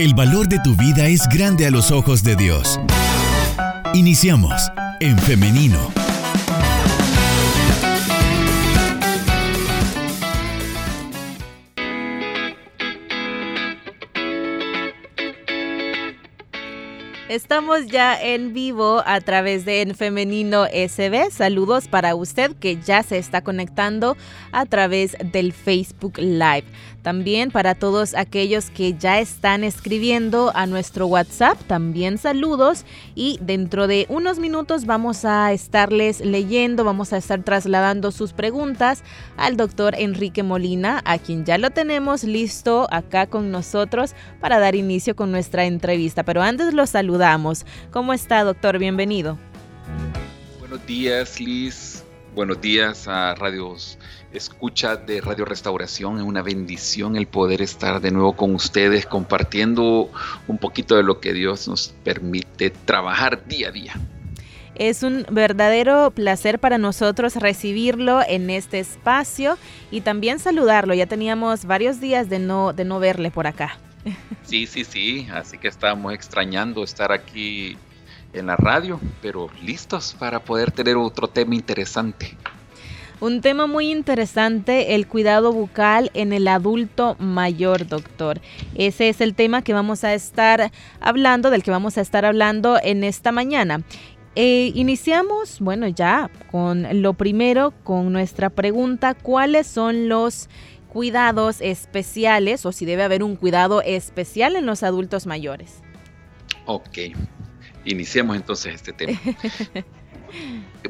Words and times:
El 0.00 0.14
valor 0.14 0.48
de 0.48 0.58
tu 0.60 0.74
vida 0.76 1.08
es 1.08 1.28
grande 1.28 1.66
a 1.66 1.70
los 1.70 1.90
ojos 1.90 2.22
de 2.22 2.34
Dios. 2.34 2.80
Iniciamos 3.92 4.72
en 4.98 5.18
femenino. 5.18 5.78
Estamos 17.30 17.86
ya 17.86 18.20
en 18.20 18.54
vivo 18.54 19.04
a 19.06 19.20
través 19.20 19.64
de 19.64 19.82
En 19.82 19.94
Femenino 19.94 20.64
SB. 20.64 21.30
Saludos 21.30 21.86
para 21.86 22.16
usted 22.16 22.56
que 22.56 22.80
ya 22.80 23.04
se 23.04 23.18
está 23.18 23.42
conectando 23.42 24.16
a 24.50 24.66
través 24.66 25.16
del 25.22 25.52
Facebook 25.52 26.18
Live. 26.18 26.64
También 27.02 27.50
para 27.50 27.74
todos 27.74 28.14
aquellos 28.14 28.68
que 28.68 28.94
ya 28.94 29.20
están 29.20 29.64
escribiendo 29.64 30.52
a 30.54 30.66
nuestro 30.66 31.06
WhatsApp, 31.06 31.58
también 31.66 32.18
saludos 32.18 32.84
y 33.14 33.38
dentro 33.40 33.86
de 33.86 34.04
unos 34.10 34.38
minutos 34.38 34.84
vamos 34.84 35.24
a 35.24 35.52
estarles 35.52 36.20
leyendo, 36.20 36.84
vamos 36.84 37.14
a 37.14 37.16
estar 37.16 37.42
trasladando 37.42 38.12
sus 38.12 38.34
preguntas 38.34 39.02
al 39.38 39.56
doctor 39.56 39.94
Enrique 39.98 40.42
Molina, 40.42 41.00
a 41.06 41.18
quien 41.18 41.46
ya 41.46 41.56
lo 41.56 41.70
tenemos 41.70 42.22
listo 42.22 42.86
acá 42.90 43.26
con 43.26 43.50
nosotros 43.50 44.14
para 44.38 44.58
dar 44.58 44.74
inicio 44.74 45.16
con 45.16 45.30
nuestra 45.30 45.64
entrevista. 45.64 46.22
Pero 46.22 46.42
antes 46.42 46.74
lo 46.74 46.86
saludamos. 46.86 47.64
¿Cómo 47.90 48.12
está, 48.12 48.44
doctor? 48.44 48.78
Bienvenido. 48.78 49.38
Buenos 50.58 50.86
días, 50.86 51.40
Liz. 51.40 52.04
Buenos 52.34 52.60
días 52.60 53.08
a 53.08 53.34
Radios 53.34 53.98
escucha 54.32 54.96
de 54.96 55.20
Radio 55.20 55.44
Restauración. 55.44 56.18
Es 56.18 56.22
una 56.22 56.42
bendición 56.42 57.16
el 57.16 57.26
poder 57.26 57.62
estar 57.62 58.00
de 58.00 58.10
nuevo 58.10 58.34
con 58.34 58.54
ustedes 58.54 59.06
compartiendo 59.06 60.10
un 60.46 60.58
poquito 60.58 60.96
de 60.96 61.02
lo 61.02 61.20
que 61.20 61.32
Dios 61.32 61.68
nos 61.68 61.94
permite 62.04 62.70
trabajar 62.70 63.46
día 63.46 63.68
a 63.68 63.72
día. 63.72 63.94
Es 64.76 65.02
un 65.02 65.26
verdadero 65.30 66.10
placer 66.10 66.58
para 66.58 66.78
nosotros 66.78 67.36
recibirlo 67.36 68.22
en 68.26 68.48
este 68.48 68.78
espacio 68.78 69.58
y 69.90 70.00
también 70.00 70.38
saludarlo. 70.38 70.94
Ya 70.94 71.06
teníamos 71.06 71.66
varios 71.66 72.00
días 72.00 72.30
de 72.30 72.38
no, 72.38 72.72
de 72.72 72.84
no 72.84 72.98
verle 72.98 73.30
por 73.30 73.46
acá. 73.46 73.78
Sí, 74.42 74.66
sí, 74.66 74.82
sí. 74.82 75.28
Así 75.32 75.58
que 75.58 75.68
estamos 75.68 76.12
extrañando 76.12 76.82
estar 76.82 77.12
aquí 77.12 77.76
en 78.32 78.46
la 78.46 78.56
radio, 78.56 78.98
pero 79.22 79.48
listos 79.62 80.16
para 80.18 80.40
poder 80.40 80.72
tener 80.72 80.96
otro 80.96 81.28
tema 81.28 81.54
interesante. 81.54 82.36
Un 83.20 83.42
tema 83.42 83.66
muy 83.66 83.90
interesante, 83.90 84.94
el 84.94 85.06
cuidado 85.06 85.52
bucal 85.52 86.10
en 86.14 86.32
el 86.32 86.48
adulto 86.48 87.16
mayor, 87.18 87.86
doctor. 87.86 88.40
Ese 88.74 89.10
es 89.10 89.20
el 89.20 89.34
tema 89.34 89.60
que 89.60 89.74
vamos 89.74 90.04
a 90.04 90.14
estar 90.14 90.72
hablando, 91.00 91.50
del 91.50 91.62
que 91.62 91.70
vamos 91.70 91.98
a 91.98 92.00
estar 92.00 92.24
hablando 92.24 92.78
en 92.82 93.04
esta 93.04 93.30
mañana. 93.30 93.82
Eh, 94.36 94.72
iniciamos, 94.74 95.60
bueno, 95.60 95.86
ya 95.86 96.30
con 96.50 97.02
lo 97.02 97.12
primero, 97.12 97.74
con 97.84 98.10
nuestra 98.10 98.48
pregunta, 98.48 99.12
¿cuáles 99.12 99.66
son 99.66 100.08
los 100.08 100.48
cuidados 100.88 101.60
especiales 101.60 102.64
o 102.64 102.72
si 102.72 102.86
debe 102.86 103.02
haber 103.02 103.22
un 103.22 103.36
cuidado 103.36 103.82
especial 103.82 104.56
en 104.56 104.64
los 104.64 104.82
adultos 104.82 105.26
mayores? 105.26 105.82
Ok, 106.64 106.98
iniciemos 107.84 108.34
entonces 108.34 108.76
este 108.76 108.94
tema. 108.94 109.20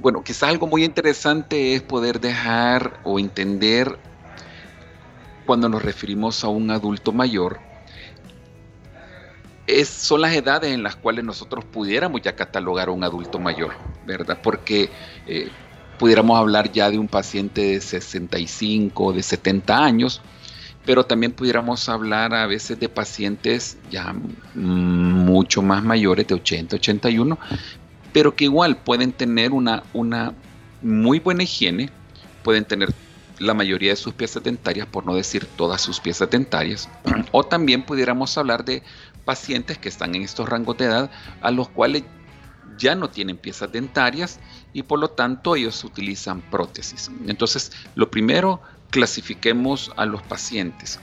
bueno, 0.00 0.22
quizás 0.22 0.44
algo 0.44 0.66
muy 0.66 0.84
interesante 0.84 1.74
es 1.74 1.82
poder 1.82 2.20
dejar 2.20 3.00
o 3.04 3.18
entender 3.18 3.98
cuando 5.46 5.68
nos 5.68 5.82
referimos 5.82 6.44
a 6.44 6.48
un 6.48 6.70
adulto 6.70 7.12
mayor, 7.12 7.60
es, 9.66 9.88
son 9.88 10.20
las 10.20 10.34
edades 10.34 10.72
en 10.72 10.82
las 10.82 10.96
cuales 10.96 11.24
nosotros 11.24 11.64
pudiéramos 11.64 12.22
ya 12.22 12.34
catalogar 12.34 12.88
a 12.88 12.92
un 12.92 13.04
adulto 13.04 13.38
mayor, 13.38 13.72
¿verdad? 14.06 14.38
Porque 14.42 14.90
eh, 15.26 15.48
pudiéramos 15.98 16.38
hablar 16.38 16.72
ya 16.72 16.90
de 16.90 16.98
un 16.98 17.08
paciente 17.08 17.62
de 17.62 17.80
65, 17.80 19.12
de 19.12 19.22
70 19.22 19.84
años, 19.84 20.22
pero 20.84 21.04
también 21.04 21.32
pudiéramos 21.32 21.88
hablar 21.88 22.34
a 22.34 22.46
veces 22.46 22.80
de 22.80 22.88
pacientes 22.88 23.78
ya 23.90 24.14
mucho 24.54 25.62
más 25.62 25.82
mayores, 25.84 26.26
de 26.26 26.34
80, 26.34 26.76
81, 26.76 27.38
pero 28.12 28.34
que 28.34 28.44
igual 28.44 28.76
pueden 28.76 29.12
tener 29.12 29.52
una, 29.52 29.82
una 29.92 30.34
muy 30.82 31.18
buena 31.18 31.42
higiene, 31.42 31.90
pueden 32.42 32.64
tener 32.64 32.92
la 33.38 33.54
mayoría 33.54 33.90
de 33.90 33.96
sus 33.96 34.12
piezas 34.14 34.42
dentarias, 34.42 34.86
por 34.86 35.06
no 35.06 35.14
decir 35.14 35.46
todas 35.56 35.80
sus 35.80 36.00
piezas 36.00 36.30
dentarias, 36.30 36.88
o 37.32 37.44
también 37.44 37.82
pudiéramos 37.82 38.36
hablar 38.36 38.64
de 38.64 38.82
pacientes 39.24 39.78
que 39.78 39.88
están 39.88 40.14
en 40.14 40.22
estos 40.22 40.48
rangos 40.48 40.76
de 40.78 40.86
edad 40.86 41.10
a 41.40 41.50
los 41.50 41.68
cuales 41.68 42.04
ya 42.78 42.94
no 42.94 43.10
tienen 43.10 43.36
piezas 43.36 43.70
dentarias 43.70 44.40
y 44.72 44.82
por 44.82 44.98
lo 44.98 45.08
tanto 45.08 45.56
ellos 45.56 45.84
utilizan 45.84 46.40
prótesis. 46.40 47.10
Entonces, 47.26 47.72
lo 47.94 48.10
primero, 48.10 48.60
clasifiquemos 48.90 49.92
a 49.96 50.06
los 50.06 50.22
pacientes. 50.22 50.98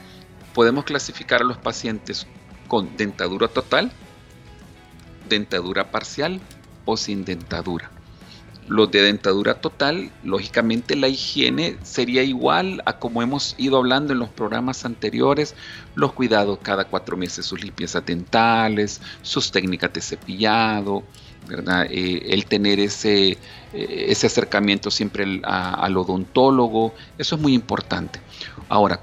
Podemos 0.54 0.86
clasificar 0.86 1.42
a 1.42 1.46
los 1.46 1.58
pacientes 1.58 2.26
con 2.68 2.98
dentadura 2.98 3.48
total, 3.48 3.92
dentadura 5.30 5.92
parcial 5.92 6.42
o 6.88 6.98
sin 6.98 7.24
dentadura. 7.24 7.92
Los 8.68 8.92
de 8.92 9.02
dentadura 9.02 9.62
total, 9.62 10.12
lógicamente 10.24 10.98
la 10.98 11.08
higiene 11.08 11.78
sería 11.84 12.24
igual 12.24 12.82
a 12.86 13.00
como 13.00 13.22
hemos 13.22 13.56
ido 13.58 13.78
hablando 13.78 14.12
en 14.12 14.20
los 14.20 14.30
programas 14.30 14.84
anteriores, 14.84 15.56
los 15.96 16.12
cuidados 16.12 16.60
cada 16.62 16.84
cuatro 16.84 17.16
meses, 17.16 17.46
sus 17.46 17.64
limpiezas 17.64 18.06
dentales, 18.06 19.00
sus 19.22 19.52
técnicas 19.52 19.94
de 19.94 20.02
cepillado, 20.02 21.04
¿verdad? 21.48 21.88
Eh, 21.90 22.34
el 22.34 22.46
tener 22.46 22.82
ese, 22.82 23.32
eh, 23.32 23.38
ese 23.74 24.28
acercamiento 24.28 24.92
siempre 24.92 25.42
al 25.44 25.98
odontólogo, 25.98 26.94
eso 27.18 27.36
es 27.36 27.42
muy 27.42 27.54
importante. 27.54 28.20
Ahora, 28.68 29.00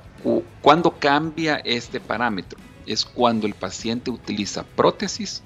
¿cuándo 0.61 0.91
cambia 0.99 1.57
este 1.65 2.01
parámetro? 2.01 2.59
Es 2.85 3.07
cuando 3.07 3.47
el 3.47 3.55
paciente 3.55 4.11
utiliza 4.11 4.63
prótesis 4.63 5.43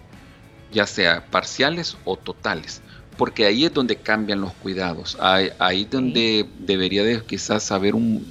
ya 0.72 0.86
sea 0.86 1.26
parciales 1.30 1.96
o 2.04 2.16
totales, 2.16 2.82
porque 3.16 3.46
ahí 3.46 3.64
es 3.64 3.74
donde 3.74 3.96
cambian 3.96 4.40
los 4.40 4.52
cuidados, 4.54 5.16
ahí, 5.20 5.82
es 5.82 5.90
donde 5.90 6.48
debería 6.58 7.04
de 7.04 7.22
quizás 7.24 7.70
haber 7.72 7.94
un 7.94 8.26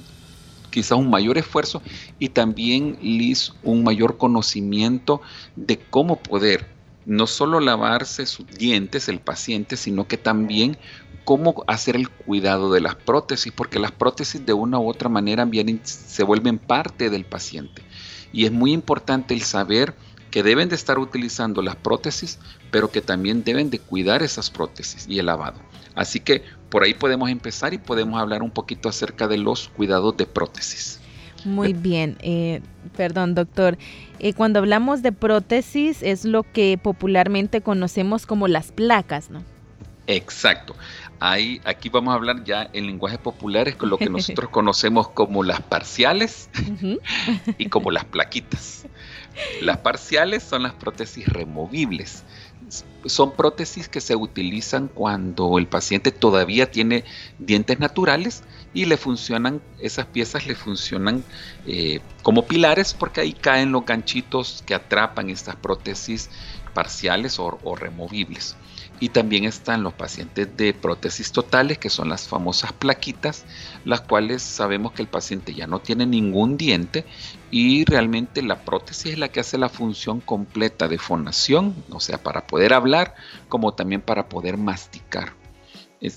quizás 0.70 0.98
un 0.98 1.08
mayor 1.08 1.38
esfuerzo 1.38 1.82
y 2.18 2.28
también 2.28 2.98
Liz 3.00 3.52
un 3.62 3.82
mayor 3.84 4.18
conocimiento 4.18 5.22
de 5.56 5.78
cómo 5.78 6.16
poder 6.16 6.66
no 7.06 7.26
solo 7.26 7.58
lavarse 7.58 8.26
sus 8.26 8.46
dientes 8.46 9.08
el 9.08 9.18
paciente, 9.18 9.78
sino 9.78 10.06
que 10.06 10.18
también 10.18 10.76
cómo 11.24 11.64
hacer 11.66 11.96
el 11.96 12.08
cuidado 12.10 12.70
de 12.70 12.80
las 12.80 12.94
prótesis, 12.94 13.52
porque 13.52 13.78
las 13.78 13.92
prótesis 13.92 14.44
de 14.44 14.52
una 14.52 14.78
u 14.78 14.88
otra 14.88 15.08
manera 15.08 15.46
vienen, 15.46 15.80
se 15.84 16.22
vuelven 16.22 16.58
parte 16.58 17.08
del 17.08 17.24
paciente. 17.24 17.82
Y 18.30 18.44
es 18.44 18.52
muy 18.52 18.72
importante 18.72 19.32
el 19.32 19.42
saber 19.42 19.94
que 20.30 20.42
deben 20.42 20.68
de 20.68 20.74
estar 20.74 20.98
utilizando 20.98 21.62
las 21.62 21.76
prótesis, 21.76 22.38
pero 22.70 22.90
que 22.90 23.00
también 23.00 23.44
deben 23.44 23.70
de 23.70 23.78
cuidar 23.78 24.22
esas 24.22 24.50
prótesis 24.50 25.06
y 25.08 25.18
el 25.18 25.26
lavado. 25.26 25.60
Así 25.94 26.20
que 26.20 26.42
por 26.70 26.82
ahí 26.82 26.94
podemos 26.94 27.30
empezar 27.30 27.74
y 27.74 27.78
podemos 27.78 28.20
hablar 28.20 28.42
un 28.42 28.50
poquito 28.50 28.88
acerca 28.88 29.26
de 29.26 29.38
los 29.38 29.68
cuidados 29.68 30.16
de 30.16 30.26
prótesis. 30.26 31.00
Muy 31.44 31.72
bien, 31.72 32.16
eh, 32.20 32.60
perdón 32.96 33.34
doctor. 33.34 33.78
Eh, 34.18 34.34
cuando 34.34 34.58
hablamos 34.58 35.02
de 35.02 35.12
prótesis 35.12 36.02
es 36.02 36.24
lo 36.24 36.42
que 36.42 36.78
popularmente 36.82 37.60
conocemos 37.60 38.26
como 38.26 38.48
las 38.48 38.72
placas, 38.72 39.30
¿no? 39.30 39.42
Exacto. 40.06 40.74
Ahí, 41.20 41.60
aquí 41.64 41.88
vamos 41.88 42.12
a 42.12 42.14
hablar 42.14 42.44
ya 42.44 42.70
en 42.72 42.86
lenguaje 42.86 43.18
popular, 43.18 43.68
es 43.68 43.76
con 43.76 43.90
lo 43.90 43.98
que 43.98 44.08
nosotros 44.08 44.48
conocemos 44.52 45.08
como 45.08 45.42
las 45.42 45.60
parciales 45.60 46.48
y 47.58 47.68
como 47.68 47.90
las 47.90 48.04
plaquitas. 48.04 48.77
Las 49.60 49.78
parciales 49.78 50.42
son 50.42 50.62
las 50.62 50.74
prótesis 50.74 51.26
removibles. 51.28 52.24
Son 53.04 53.32
prótesis 53.32 53.88
que 53.88 54.00
se 54.00 54.14
utilizan 54.14 54.88
cuando 54.88 55.58
el 55.58 55.66
paciente 55.66 56.12
todavía 56.12 56.70
tiene 56.70 57.04
dientes 57.38 57.78
naturales 57.78 58.42
y 58.74 58.84
le 58.84 58.96
funcionan, 58.96 59.62
esas 59.80 60.06
piezas 60.06 60.46
le 60.46 60.54
funcionan 60.54 61.24
eh, 61.66 62.00
como 62.22 62.46
pilares 62.46 62.94
porque 62.94 63.20
ahí 63.22 63.32
caen 63.32 63.72
los 63.72 63.86
ganchitos 63.86 64.62
que 64.66 64.74
atrapan 64.74 65.30
estas 65.30 65.56
prótesis 65.56 66.30
parciales 66.74 67.38
o 67.38 67.74
removibles. 67.74 68.56
Y 69.00 69.10
también 69.10 69.44
están 69.44 69.82
los 69.82 69.94
pacientes 69.94 70.56
de 70.56 70.74
prótesis 70.74 71.32
totales, 71.32 71.78
que 71.78 71.90
son 71.90 72.08
las 72.08 72.26
famosas 72.26 72.72
plaquitas, 72.72 73.44
las 73.84 74.00
cuales 74.00 74.42
sabemos 74.42 74.92
que 74.92 75.02
el 75.02 75.08
paciente 75.08 75.54
ya 75.54 75.66
no 75.66 75.78
tiene 75.80 76.06
ningún 76.06 76.56
diente 76.56 77.04
y 77.50 77.84
realmente 77.84 78.42
la 78.42 78.64
prótesis 78.64 79.12
es 79.12 79.18
la 79.18 79.28
que 79.28 79.40
hace 79.40 79.58
la 79.58 79.68
función 79.68 80.20
completa 80.20 80.88
de 80.88 80.98
fonación, 80.98 81.74
o 81.90 82.00
sea, 82.00 82.22
para 82.22 82.46
poder 82.46 82.72
hablar, 82.74 83.14
como 83.48 83.74
también 83.74 84.02
para 84.02 84.28
poder 84.28 84.56
masticar. 84.58 85.32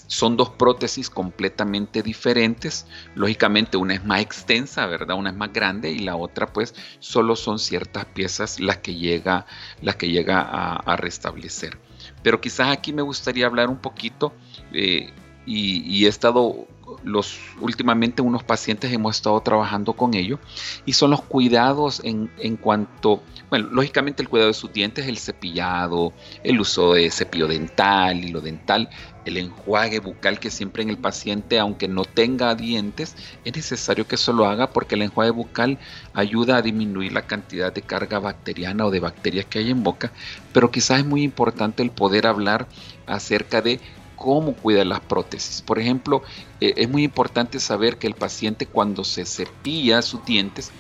son 0.07 0.37
dos 0.37 0.49
prótesis 0.49 1.09
completamente 1.09 2.03
diferentes. 2.03 2.85
Lógicamente 3.15 3.77
una 3.77 3.95
es 3.95 4.03
más 4.03 4.21
extensa, 4.21 4.85
¿verdad? 4.85 5.17
Una 5.17 5.31
es 5.31 5.35
más 5.35 5.53
grande 5.53 5.91
y 5.91 5.99
la 5.99 6.15
otra 6.15 6.47
pues 6.47 6.75
solo 6.99 7.35
son 7.35 7.57
ciertas 7.57 8.05
piezas 8.05 8.59
las 8.59 8.77
que 8.77 8.95
llega, 8.95 9.45
las 9.81 9.95
que 9.95 10.09
llega 10.09 10.41
a, 10.41 10.95
restablecer. 10.97 11.79
Pero 12.23 12.39
quizás 12.39 12.69
aquí 12.69 12.93
me 12.93 13.01
gustaría 13.01 13.45
hablar 13.45 13.69
un 13.69 13.77
poquito 13.77 14.33
eh, 14.73 15.11
y, 15.45 16.05
he 16.05 16.07
estado 16.07 16.67
los 17.03 17.39
últimamente 17.59 18.21
unos 18.21 18.43
pacientes 18.43 18.91
hemos 18.91 19.15
estado 19.15 19.39
trabajando 19.41 19.93
con 19.93 20.13
ello 20.13 20.39
y 20.85 20.93
son 20.93 21.11
los 21.11 21.21
cuidados 21.21 22.01
en, 22.03 22.29
en, 22.37 22.57
cuanto, 22.57 23.23
bueno, 23.49 23.69
lógicamente 23.71 24.21
el 24.21 24.29
cuidado 24.29 24.49
de 24.49 24.53
sus 24.53 24.71
dientes, 24.73 25.07
el 25.07 25.17
cepillado, 25.17 26.13
el 26.43 26.59
uso 26.59 26.93
de 26.93 27.09
cepillo 27.09 27.47
dental, 27.47 28.23
hilo 28.23 28.41
dental, 28.41 28.89
el 29.25 29.37
enjuague 29.37 29.99
bucal 29.99 30.39
que 30.39 30.49
siempre 30.49 30.83
en 30.83 30.89
el 30.89 30.97
paciente, 30.97 31.59
aunque 31.59 31.87
no 31.87 32.05
tenga 32.05 32.55
dientes, 32.55 33.15
es 33.43 33.55
necesario 33.55 34.07
que 34.07 34.15
eso 34.15 34.33
lo 34.33 34.45
haga 34.45 34.71
porque 34.71 34.95
el 34.95 35.03
enjuague 35.03 35.31
bucal 35.31 35.79
ayuda 36.13 36.57
a 36.57 36.61
disminuir 36.61 37.13
la 37.13 37.27
cantidad 37.27 37.73
de 37.73 37.81
carga 37.81 38.19
bacteriana 38.19 38.85
o 38.85 38.91
de 38.91 38.99
bacterias 38.99 39.45
que 39.45 39.59
hay 39.59 39.69
en 39.69 39.83
boca, 39.83 40.11
pero 40.51 40.71
quizás 40.71 40.99
es 40.99 41.05
muy 41.05 41.23
importante 41.23 41.83
el 41.83 41.91
poder 41.91 42.27
hablar 42.27 42.67
acerca 43.05 43.61
de 43.61 43.81
cómo 44.21 44.53
cuida 44.53 44.85
las 44.85 44.99
prótesis. 44.99 45.63
Por 45.63 45.79
ejemplo, 45.79 46.21
eh, 46.59 46.75
es 46.77 46.87
muy 46.87 47.03
importante 47.03 47.59
saber 47.59 47.97
que 47.97 48.05
el 48.05 48.13
paciente 48.13 48.67
cuando 48.67 49.03
se 49.03 49.25
cepilla 49.25 50.03
sus 50.03 50.23
dientes 50.25 50.71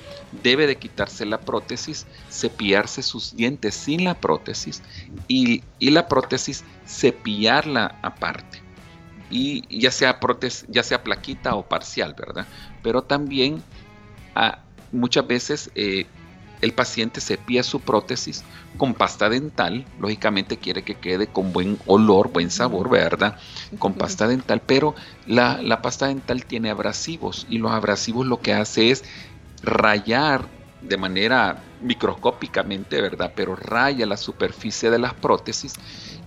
debe 0.43 0.67
de 0.67 0.75
quitarse 0.75 1.25
la 1.25 1.39
prótesis, 1.39 2.05
cepillarse 2.29 3.01
sus 3.01 3.35
dientes 3.35 3.73
sin 3.73 4.03
la 4.03 4.13
prótesis 4.13 4.83
y, 5.27 5.63
la 5.79 6.07
prótesis 6.07 6.63
cepillarla 6.85 7.97
aparte. 8.03 8.61
Y 9.31 9.79
ya 9.79 9.89
sea, 9.89 10.19
prótesis, 10.19 10.65
ya 10.69 10.83
sea 10.83 11.03
plaquita 11.03 11.55
o 11.55 11.67
parcial, 11.67 12.13
¿verdad? 12.13 12.45
Pero 12.83 13.01
también 13.01 13.63
ah, 14.35 14.59
muchas 14.91 15.25
veces 15.25 15.71
eh, 15.73 16.05
el 16.61 16.73
paciente 16.73 17.21
cepilla 17.21 17.63
su 17.63 17.79
prótesis 17.79 18.43
con 18.77 18.93
pasta 18.93 19.29
dental, 19.29 19.85
lógicamente 19.99 20.57
quiere 20.57 20.83
que 20.83 20.95
quede 20.95 21.27
con 21.27 21.51
buen 21.51 21.77
olor, 21.87 22.31
buen 22.31 22.51
sabor, 22.51 22.89
¿verdad? 22.89 23.37
Con 23.79 23.93
pasta 23.93 24.27
dental, 24.27 24.61
pero 24.65 24.95
la, 25.25 25.81
pasta 25.81 26.07
dental 26.07 26.45
tiene 26.45 26.69
abrasivos 26.69 27.47
y 27.49 27.57
los 27.57 27.71
abrasivos 27.71 28.25
lo 28.27 28.39
que 28.39 28.53
hace 28.53 28.91
es 28.91 29.03
rayar 29.63 30.47
de 30.81 30.97
manera 30.97 31.61
microscópicamente, 31.81 33.01
¿verdad? 33.01 33.33
Pero 33.35 33.55
raya 33.55 34.05
la 34.05 34.17
superficie 34.17 34.89
de 34.89 34.99
las 34.99 35.13
prótesis, 35.13 35.73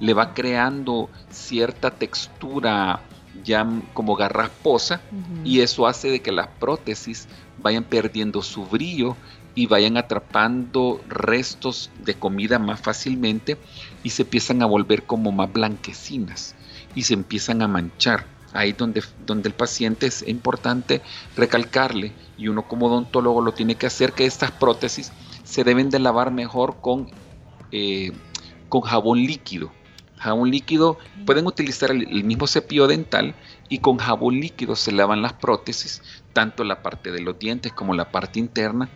le 0.00 0.14
va 0.14 0.34
creando 0.34 1.08
cierta 1.30 1.90
textura 1.92 3.00
ya 3.42 3.66
como 3.94 4.14
garrasposa 4.14 5.00
y 5.44 5.60
eso 5.60 5.86
hace 5.86 6.08
de 6.08 6.22
que 6.22 6.30
las 6.30 6.46
prótesis 6.46 7.26
vayan 7.58 7.82
perdiendo 7.84 8.42
su 8.42 8.64
brillo 8.64 9.16
y 9.54 9.66
vayan 9.66 9.96
atrapando 9.96 11.00
restos 11.08 11.90
de 12.04 12.14
comida 12.14 12.58
más 12.58 12.80
fácilmente 12.80 13.56
y 14.02 14.10
se 14.10 14.22
empiezan 14.22 14.62
a 14.62 14.66
volver 14.66 15.04
como 15.04 15.32
más 15.32 15.52
blanquecinas 15.52 16.54
y 16.94 17.02
se 17.02 17.14
empiezan 17.14 17.62
a 17.62 17.68
manchar. 17.68 18.26
Ahí 18.52 18.72
donde, 18.72 19.02
donde 19.26 19.48
el 19.48 19.54
paciente 19.54 20.06
es 20.06 20.26
importante 20.28 21.02
recalcarle 21.36 22.12
y 22.38 22.46
uno 22.46 22.68
como 22.68 22.86
odontólogo 22.86 23.40
lo 23.42 23.52
tiene 23.52 23.74
que 23.74 23.86
hacer 23.86 24.12
que 24.12 24.26
estas 24.26 24.52
prótesis 24.52 25.12
se 25.42 25.64
deben 25.64 25.90
de 25.90 25.98
lavar 25.98 26.30
mejor 26.30 26.80
con, 26.80 27.10
eh, 27.72 28.12
con 28.68 28.82
jabón 28.82 29.18
líquido. 29.18 29.72
Jabón 30.18 30.50
líquido, 30.50 30.98
pueden 31.26 31.46
utilizar 31.46 31.90
el 31.90 32.24
mismo 32.24 32.46
cepillo 32.46 32.86
dental 32.86 33.34
y 33.68 33.78
con 33.78 33.98
jabón 33.98 34.40
líquido 34.40 34.76
se 34.76 34.92
lavan 34.92 35.20
las 35.20 35.34
prótesis, 35.34 36.00
tanto 36.32 36.64
la 36.64 36.80
parte 36.82 37.10
de 37.10 37.20
los 37.20 37.38
dientes 37.38 37.72
como 37.72 37.92
la 37.92 38.10
parte 38.10 38.38
interna, 38.38 38.88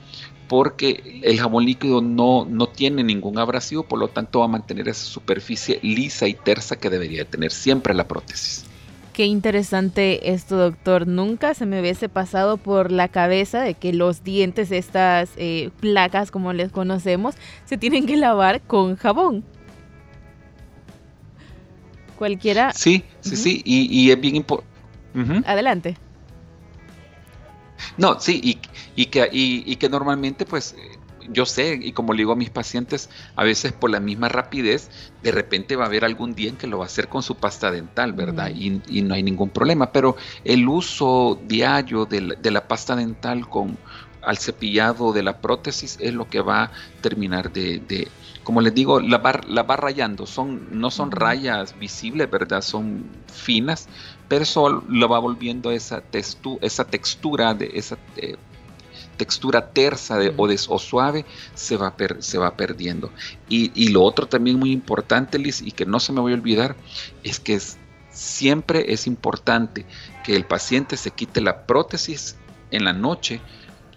porque 0.48 1.20
el 1.22 1.38
jabón 1.38 1.66
líquido 1.66 2.00
no, 2.00 2.46
no 2.48 2.68
tiene 2.68 3.04
ningún 3.04 3.38
abrasivo, 3.38 3.82
por 3.84 3.98
lo 3.98 4.08
tanto 4.08 4.40
va 4.40 4.46
a 4.46 4.48
mantener 4.48 4.88
esa 4.88 5.04
superficie 5.04 5.78
lisa 5.82 6.26
y 6.26 6.34
tersa 6.34 6.76
que 6.76 6.90
debería 6.90 7.24
tener 7.24 7.52
siempre 7.52 7.94
la 7.94 8.08
prótesis. 8.08 8.64
Qué 9.12 9.26
interesante 9.26 10.32
esto, 10.32 10.56
doctor. 10.56 11.08
Nunca 11.08 11.52
se 11.52 11.66
me 11.66 11.80
hubiese 11.80 12.08
pasado 12.08 12.56
por 12.56 12.92
la 12.92 13.08
cabeza 13.08 13.60
de 13.60 13.74
que 13.74 13.92
los 13.92 14.22
dientes, 14.22 14.70
estas 14.70 15.30
eh, 15.36 15.70
placas 15.80 16.30
como 16.30 16.52
les 16.52 16.70
conocemos, 16.70 17.34
se 17.64 17.76
tienen 17.76 18.06
que 18.06 18.16
lavar 18.16 18.60
con 18.62 18.94
jabón. 18.94 19.44
Cualquiera. 22.16 22.72
Sí, 22.72 23.02
sí, 23.20 23.34
sí, 23.34 23.62
y, 23.64 24.08
es 24.10 24.20
bien 24.20 24.36
importante. 24.36 24.70
Adelante. 25.46 25.96
No, 27.96 28.20
sí, 28.20 28.40
y, 28.42 28.60
y 28.98 29.06
que, 29.06 29.28
y, 29.30 29.76
que 29.76 29.88
normalmente 29.88 30.44
pues 30.44 30.74
yo 31.30 31.46
sé, 31.46 31.78
y 31.80 31.92
como 31.92 32.14
le 32.14 32.18
digo 32.18 32.32
a 32.32 32.36
mis 32.36 32.50
pacientes, 32.50 33.08
a 33.36 33.44
veces 33.44 33.72
por 33.72 33.90
la 33.90 34.00
misma 34.00 34.28
rapidez, 34.28 34.90
de 35.22 35.30
repente 35.30 35.76
va 35.76 35.84
a 35.84 35.86
haber 35.86 36.04
algún 36.04 36.34
día 36.34 36.48
en 36.48 36.56
que 36.56 36.66
lo 36.66 36.78
va 36.78 36.84
a 36.84 36.86
hacer 36.88 37.06
con 37.06 37.22
su 37.22 37.36
pasta 37.36 37.70
dental, 37.70 38.12
¿verdad? 38.12 38.50
y, 38.52 38.82
y, 38.88 39.02
no 39.02 39.14
hay 39.14 39.22
ningún 39.22 39.50
problema, 39.50 39.92
pero 39.92 40.16
el 40.42 40.68
uso 40.68 41.38
diario 41.46 42.06
de 42.06 42.22
la, 42.22 42.34
de 42.34 42.50
la, 42.50 42.66
pasta 42.66 42.96
dental 42.96 43.48
con 43.48 43.78
al 44.20 44.36
cepillado 44.36 45.12
de 45.12 45.22
la 45.22 45.38
prótesis 45.38 45.96
es 46.00 46.12
lo 46.12 46.28
que 46.28 46.40
va 46.40 46.64
a 46.64 46.72
terminar 47.00 47.52
de, 47.52 47.78
de 47.78 48.08
como 48.42 48.62
les 48.62 48.74
digo, 48.74 48.98
la 48.98 49.18
va, 49.18 49.40
la 49.46 49.62
va 49.62 49.76
rayando, 49.76 50.26
son, 50.26 50.68
no 50.72 50.90
son 50.90 51.12
rayas 51.12 51.78
visibles, 51.78 52.28
¿verdad? 52.30 52.62
Son 52.62 53.04
finas, 53.32 53.88
pero 54.26 54.42
eso 54.42 54.82
lo 54.88 55.08
va 55.08 55.18
volviendo 55.18 55.70
esa, 55.70 56.00
textu, 56.00 56.58
esa 56.62 56.84
textura 56.84 57.54
de 57.54 57.70
esa... 57.74 57.96
Eh, 58.16 58.36
textura 59.18 59.72
tersa 59.72 60.16
de, 60.16 60.32
o, 60.36 60.46
o, 60.46 60.78
suave 60.78 61.26
se 61.54 61.76
va, 61.76 61.94
se 62.20 62.38
va 62.38 62.56
perdiendo. 62.56 63.10
Y, 63.48 63.90
lo 63.90 64.02
otro 64.02 64.26
también 64.26 64.58
muy 64.58 64.72
importante, 64.72 65.38
Liz, 65.38 65.60
y 65.60 65.72
que 65.72 65.84
no 65.84 66.00
se 66.00 66.12
me 66.12 66.20
voy 66.20 66.32
a 66.32 66.36
olvidar, 66.36 66.76
es 67.22 67.38
que 67.38 67.60
siempre 68.10 68.92
es 68.92 69.06
importante 69.06 69.84
que 70.24 70.34
el 70.34 70.46
paciente 70.46 70.96
se 70.96 71.10
quite 71.10 71.42
la 71.42 71.66
prótesis 71.66 72.36
en 72.70 72.84
la 72.84 72.94
noche 72.94 73.40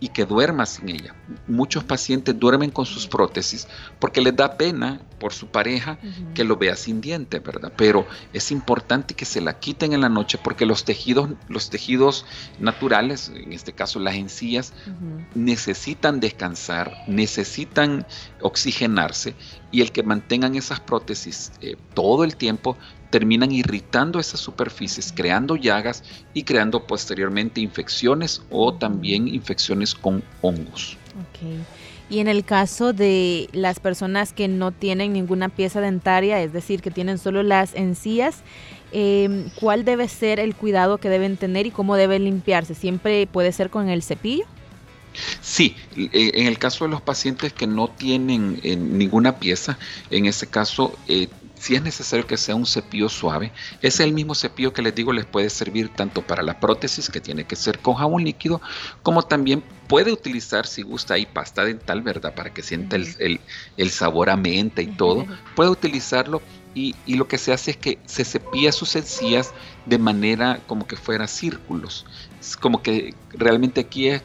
y 0.01 0.09
que 0.09 0.25
duerma 0.25 0.65
sin 0.65 0.89
ella. 0.89 1.15
Muchos 1.47 1.83
pacientes 1.83 2.37
duermen 2.37 2.71
con 2.71 2.87
sus 2.87 3.07
prótesis 3.07 3.67
porque 3.99 4.19
les 4.19 4.35
da 4.35 4.57
pena 4.57 4.99
por 5.19 5.31
su 5.31 5.47
pareja 5.47 5.99
que 6.33 6.43
lo 6.43 6.57
vea 6.57 6.75
sin 6.75 7.01
diente, 7.01 7.37
¿verdad? 7.39 7.71
Pero 7.77 8.07
es 8.33 8.51
importante 8.51 9.13
que 9.13 9.25
se 9.25 9.41
la 9.41 9.59
quiten 9.59 9.93
en 9.93 10.01
la 10.01 10.09
noche 10.09 10.39
porque 10.43 10.65
los 10.65 10.85
tejidos, 10.85 11.29
los 11.47 11.69
tejidos 11.69 12.25
naturales, 12.59 13.31
en 13.33 13.53
este 13.53 13.73
caso 13.73 13.99
las 13.99 14.15
encías, 14.15 14.73
necesitan 15.35 16.19
descansar, 16.19 17.03
necesitan 17.07 18.07
oxigenarse 18.41 19.35
y 19.71 19.81
el 19.81 19.91
que 19.91 20.01
mantengan 20.01 20.55
esas 20.55 20.79
prótesis 20.79 21.51
eh, 21.61 21.77
todo 21.93 22.23
el 22.23 22.35
tiempo 22.35 22.75
terminan 23.11 23.51
irritando 23.51 24.19
esas 24.19 24.39
superficies, 24.39 25.13
creando 25.15 25.55
llagas 25.55 26.03
y 26.33 26.43
creando 26.43 26.87
posteriormente 26.87 27.61
infecciones 27.61 28.41
o 28.49 28.73
también 28.73 29.27
infecciones 29.27 29.93
con 29.93 30.23
hongos. 30.41 30.97
Y 32.09 32.19
en 32.19 32.27
el 32.27 32.43
caso 32.43 32.93
de 32.93 33.49
las 33.53 33.79
personas 33.79 34.33
que 34.33 34.47
no 34.47 34.71
tienen 34.71 35.13
ninguna 35.13 35.49
pieza 35.49 35.79
dentaria, 35.81 36.41
es 36.41 36.51
decir, 36.51 36.81
que 36.81 36.91
tienen 36.91 37.17
solo 37.17 37.43
las 37.43 37.73
encías, 37.75 38.41
em, 38.91 39.49
¿cuál 39.59 39.85
debe 39.85 40.07
ser 40.07 40.39
el 40.39 40.55
cuidado 40.55 40.97
que 40.97 41.09
deben 41.09 41.37
tener 41.37 41.65
y 41.67 41.71
cómo 41.71 41.95
deben 41.95 42.25
limpiarse? 42.25 42.75
¿Siempre 42.75 43.27
puede 43.27 43.51
ser 43.51 43.69
con 43.69 43.89
el 43.89 44.03
cepillo? 44.03 44.45
Sí, 45.41 45.75
eh, 45.95 46.31
en 46.35 46.47
el 46.47 46.57
caso 46.57 46.85
de 46.85 46.91
los 46.91 47.01
pacientes 47.01 47.53
que 47.53 47.67
no 47.67 47.89
tienen 47.89 48.59
eh, 48.63 48.75
ninguna 48.75 49.39
pieza, 49.39 49.77
en 50.09 50.25
ese 50.25 50.47
caso 50.47 50.97
eh, 51.07 51.27
si 51.61 51.75
es 51.75 51.83
necesario 51.83 52.25
que 52.25 52.37
sea 52.37 52.55
un 52.55 52.65
cepillo 52.65 53.07
suave, 53.07 53.51
es 53.83 53.99
el 53.99 54.13
mismo 54.13 54.33
cepillo 54.33 54.73
que 54.73 54.81
les 54.81 54.95
digo 54.95 55.13
les 55.13 55.25
puede 55.25 55.47
servir 55.51 55.89
tanto 55.89 56.23
para 56.23 56.41
la 56.41 56.59
prótesis, 56.59 57.07
que 57.07 57.21
tiene 57.21 57.43
que 57.43 57.55
ser 57.55 57.77
con 57.77 57.93
jabón 57.93 58.23
líquido, 58.23 58.59
como 59.03 59.21
también 59.21 59.63
puede 59.87 60.11
utilizar, 60.11 60.65
si 60.65 60.81
gusta, 60.81 61.13
ahí 61.13 61.27
pasta 61.27 61.63
dental, 61.63 62.01
¿verdad? 62.01 62.33
Para 62.33 62.51
que 62.51 62.63
sienta 62.63 62.95
el, 62.95 63.91
sabor 63.91 64.31
a 64.31 64.37
menta 64.37 64.81
y 64.81 64.87
todo. 64.87 65.27
Puede 65.55 65.69
utilizarlo 65.69 66.41
y, 66.73 66.95
lo 67.05 67.27
que 67.27 67.37
se 67.37 67.53
hace 67.53 67.71
es 67.71 67.77
que 67.77 67.99
se 68.05 68.25
cepilla 68.25 68.71
sus 68.71 68.95
encías 68.95 69.53
de 69.85 69.99
manera 69.99 70.61
como 70.65 70.87
que 70.87 70.95
fuera 70.95 71.27
círculos. 71.27 72.07
Es 72.39 72.57
como 72.57 72.81
que 72.81 73.13
realmente 73.33 73.81
aquí 73.81 74.07
es 74.07 74.23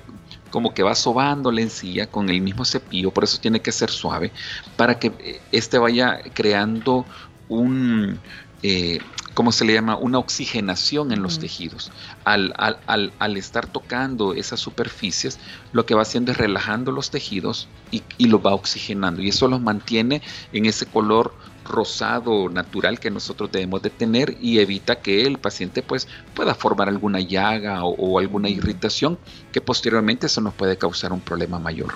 como 0.50 0.74
que 0.74 0.82
va 0.82 0.94
sobando 0.94 1.50
la 1.50 1.60
encía 1.60 2.06
con 2.06 2.28
el 2.28 2.40
mismo 2.40 2.64
cepillo, 2.64 3.10
por 3.10 3.24
eso 3.24 3.38
tiene 3.40 3.60
que 3.60 3.72
ser 3.72 3.90
suave, 3.90 4.32
para 4.76 4.98
que 4.98 5.40
este 5.52 5.78
vaya 5.78 6.20
creando 6.34 7.04
un, 7.48 8.18
eh, 8.62 9.00
¿cómo 9.34 9.52
se 9.52 9.64
le 9.64 9.74
llama? 9.74 9.96
Una 9.96 10.18
oxigenación 10.18 11.12
en 11.12 11.22
los 11.22 11.38
tejidos. 11.38 11.92
Al, 12.24 12.54
al, 12.56 13.36
estar 13.36 13.66
tocando 13.66 14.34
esas 14.34 14.60
superficies, 14.60 15.38
lo 15.72 15.84
que 15.84 15.94
va 15.94 16.02
haciendo 16.02 16.32
es 16.32 16.38
relajando 16.38 16.90
los 16.90 17.10
tejidos 17.10 17.68
y, 17.90 18.02
y 18.18 18.28
los 18.28 18.44
va 18.44 18.54
oxigenando. 18.54 19.22
Y 19.22 19.28
eso 19.28 19.46
los 19.46 19.60
mantiene 19.60 20.22
en 20.52 20.66
ese 20.66 20.86
color 20.86 21.34
rosado 21.66 22.48
natural 22.48 22.98
que 22.98 23.10
nosotros 23.10 23.50
debemos 23.52 23.82
de 23.82 23.90
tener 23.90 24.36
y 24.40 24.58
evita 24.58 25.00
que 25.00 25.22
el 25.22 25.38
paciente 25.38 25.82
pues 25.82 26.08
pueda 26.34 26.54
formar 26.54 26.88
alguna 26.88 27.20
llaga 27.20 27.84
o, 27.84 28.18
alguna 28.18 28.48
irritación 28.48 29.18
que 29.52 29.60
posteriormente 29.60 30.26
eso 30.26 30.40
nos 30.40 30.54
puede 30.54 30.76
causar 30.76 31.12
un 31.12 31.20
problema 31.20 31.58
mayor. 31.58 31.94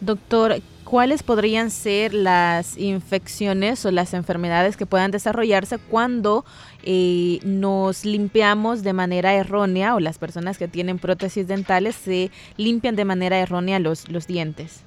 Doctor, 0.00 0.60
¿cuáles 0.82 1.22
podrían 1.22 1.70
ser 1.70 2.12
las 2.12 2.76
infecciones 2.76 3.86
o 3.86 3.92
las 3.92 4.14
enfermedades 4.14 4.76
que 4.76 4.84
puedan 4.84 5.12
desarrollarse 5.12 5.78
cuando 5.78 6.44
eh, 6.82 7.38
nos 7.44 8.04
limpiamos 8.04 8.82
de 8.82 8.94
manera 8.94 9.32
errónea 9.34 9.94
o 9.94 10.00
las 10.00 10.18
personas 10.18 10.58
que 10.58 10.66
tienen 10.66 10.98
prótesis 10.98 11.46
dentales 11.46 11.94
se 11.94 12.32
limpian 12.56 12.96
de 12.96 13.04
manera 13.04 13.38
errónea 13.38 13.78
los, 13.78 14.08
los 14.08 14.26
dientes? 14.26 14.82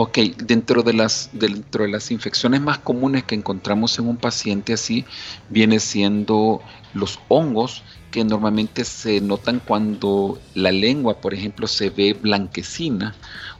Ok, 0.00 0.18
dentro 0.46 0.84
de, 0.84 0.92
las, 0.92 1.30
dentro 1.32 1.82
de 1.82 1.90
las 1.90 2.12
infecciones 2.12 2.60
más 2.60 2.78
comunes 2.78 3.24
que 3.24 3.34
encontramos 3.34 3.98
en 3.98 4.06
un 4.06 4.16
paciente 4.16 4.72
así, 4.72 5.04
viene 5.48 5.80
siendo 5.80 6.62
los 6.94 7.18
hongos 7.26 7.82
que 8.12 8.22
normalmente 8.22 8.84
se 8.84 9.20
notan 9.20 9.58
cuando 9.58 10.38
la 10.54 10.70
lengua, 10.70 11.20
por 11.20 11.34
ejemplo, 11.34 11.66
se 11.66 11.90
ve 11.90 12.12
blanquecina 12.12 13.16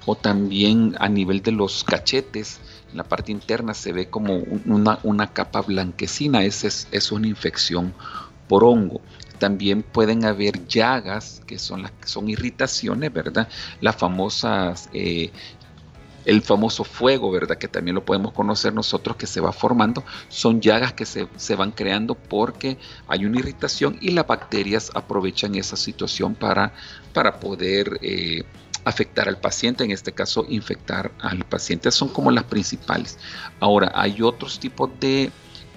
o 0.07 0.15
también 0.15 0.95
a 1.01 1.09
nivel 1.09 1.43
de 1.43 1.51
los 1.51 1.83
cachetes, 1.83 2.61
en 2.93 2.99
la 2.99 3.03
parte 3.03 3.33
interna 3.33 3.75
se 3.75 3.93
ve 3.93 4.09
como 4.09 4.37
una, 4.65 5.01
una 5.03 5.33
capa 5.33 5.63
blanquecina, 5.63 6.45
esa 6.45 6.69
es, 6.69 6.87
es, 6.93 7.11
una 7.11 7.27
infección 7.27 7.95
por 8.47 8.63
hongo. 8.63 9.01
También 9.41 9.83
pueden 9.83 10.25
haber 10.25 10.67
llagas, 10.69 11.43
que 11.47 11.59
son, 11.59 11.83
las, 11.83 11.93
son 12.05 12.29
irritaciones, 12.29 13.13
¿verdad? 13.13 13.49
Las 13.81 13.97
famosas 13.97 14.89
eh, 14.93 15.33
el 16.29 16.43
famoso 16.43 16.85
fuego, 16.85 17.31
¿verdad? 17.31 17.57
Que 17.57 17.69
también 17.69 17.95
lo 17.95 18.05
podemos 18.05 18.33
conocer 18.33 18.75
nosotros 18.75 19.17
que 19.17 19.27
se 19.27 19.41
va 19.41 19.51
formando, 19.51 20.05
son 20.29 20.61
llagas 20.61 20.93
que 20.93 21.07
se, 21.07 21.55
van 21.57 21.73
creando 21.73 22.15
porque 22.15 22.77
hay 23.09 23.25
una 23.25 23.39
irritación 23.39 23.97
y 24.03 24.11
las 24.11 24.27
bacterias 24.27 24.91
aprovechan 24.95 25.55
esa 25.55 25.77
situación 25.77 26.35
para, 26.35 26.75
para 27.15 27.41
poder 27.41 27.99
eh, 28.03 28.45
afectar 28.85 29.27
al 29.27 29.39
paciente, 29.39 29.85
en 29.85 29.91
este 29.91 30.13
caso 30.13 30.45
infectar 30.51 31.13
al 31.19 31.47
paciente. 31.47 31.91
Son 31.91 32.09
como 32.11 32.31
las 32.31 32.45
principales. 32.45 33.19
Ahora, 33.59 33.91
hay 33.95 34.21
otros 34.21 34.61
tipos 34.61 34.91
de 35.01 35.33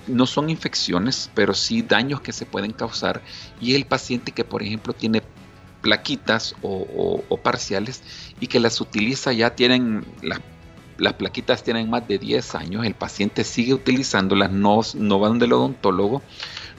no 0.08 0.26
son 0.26 0.50
infecciones, 0.50 1.30
pero 1.34 1.54
sí 1.54 1.82
daños 1.82 2.20
que 2.20 2.34
se 2.34 2.46
pueden 2.46 2.74
causar 2.74 3.22
y 3.62 3.76
el 3.76 3.86
paciente 3.86 4.32
que 4.32 4.44
por 4.44 4.64
ejemplo 4.64 4.94
tiene 4.94 5.22
plaquitas 5.82 6.56
o, 6.62 7.22
parciales 7.44 8.04
y 8.40 8.48
que 8.48 8.60
las 8.60 8.80
utiliza 8.82 9.34
ya 9.34 9.56
tienen 9.56 10.06
las, 10.22 10.40
las 10.98 11.14
plaquitas 11.14 11.64
tienen 11.64 11.90
más 11.90 12.08
de 12.08 12.20
10 12.20 12.56
años, 12.56 12.86
el 12.86 12.94
paciente 12.94 13.44
sigue 13.44 13.74
utilizándolas, 13.74 14.52
no, 14.52 14.82
no 14.96 15.20
van 15.20 15.40
del 15.40 15.54
odontólogo, 15.54 16.22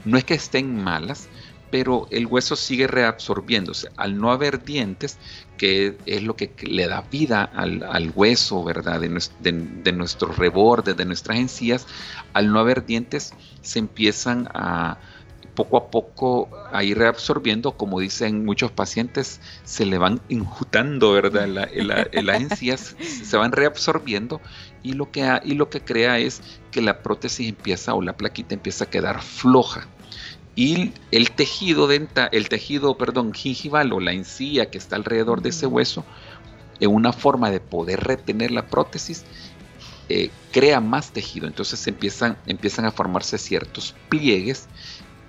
no 0.05 0.17
es 0.17 0.23
que 0.23 0.33
estén 0.33 0.81
malas, 0.81 1.27
pero 1.73 2.07
el 2.11 2.27
hueso 2.27 2.55
sigue 2.55 2.85
reabsorbiéndose. 2.85 3.89
Al 3.97 4.19
no 4.19 4.31
haber 4.31 4.63
dientes, 4.63 5.17
que 5.57 5.97
es 6.05 6.21
lo 6.21 6.35
que 6.35 6.53
le 6.61 6.87
da 6.87 7.01
vida 7.01 7.43
al, 7.43 8.11
hueso, 8.13 8.63
¿verdad? 8.63 9.01
De, 9.01 9.09
de, 9.39 9.51
de 9.83 9.91
nuestros 9.91 10.37
rebordes, 10.37 10.95
de 10.95 11.05
nuestras 11.05 11.39
encías, 11.39 11.87
al 12.33 12.51
no 12.51 12.59
haber 12.59 12.85
dientes, 12.85 13.33
se 13.63 13.79
empiezan 13.79 14.47
a, 14.53 14.99
poco 15.55 15.77
a 15.77 15.87
poco 15.89 16.49
a 16.71 16.83
ir 16.83 16.97
reabsorbiendo, 16.97 17.73
como 17.73 17.99
dicen 17.99 18.45
muchos 18.45 18.71
pacientes, 18.71 19.39
se 19.63 19.85
le 19.85 19.97
van 19.97 20.21
injutando, 20.29 21.11
¿verdad? 21.13 21.47
las 21.47 22.41
encías 22.41 22.95
se 22.99 23.37
van 23.37 23.51
reabsorbiendo 23.51 24.41
y 24.81 24.93
lo, 24.93 25.11
que 25.11 25.39
y 25.43 25.53
lo 25.53 25.69
que 25.69 25.81
crea 25.81 26.19
es 26.19 26.41
que 26.71 26.81
la 26.81 27.01
prótesis 27.01 27.47
empieza 27.47 27.93
o 27.93 28.01
la 28.01 28.17
plaquita 28.17 28.53
empieza 28.53 28.85
a 28.85 28.89
quedar 28.89 29.21
floja. 29.21 29.87
Y 30.55 30.91
el 31.11 31.31
tejido 31.31 31.87
dental, 31.87 32.29
el 32.31 32.47
tejido, 32.47 32.95
perdón, 32.97 33.33
gingival 33.33 33.91
o 33.91 33.99
la 33.99 34.13
encía 34.13 34.69
que 34.69 34.77
está 34.77 34.95
alrededor 34.95 35.41
de 35.41 35.49
ese 35.49 35.65
hueso, 35.65 36.05
en 36.79 36.91
una 36.91 37.11
forma 37.13 37.49
de 37.49 37.59
poder 37.59 38.01
retener 38.01 38.51
la 38.51 38.67
prótesis, 38.67 39.23
eh, 40.09 40.29
crea 40.51 40.79
más 40.79 41.11
tejido. 41.11 41.47
Entonces 41.47 41.87
empiezan, 41.87 42.37
empiezan 42.45 42.85
a 42.85 42.91
formarse 42.91 43.37
ciertos 43.37 43.95
pliegues 44.09 44.67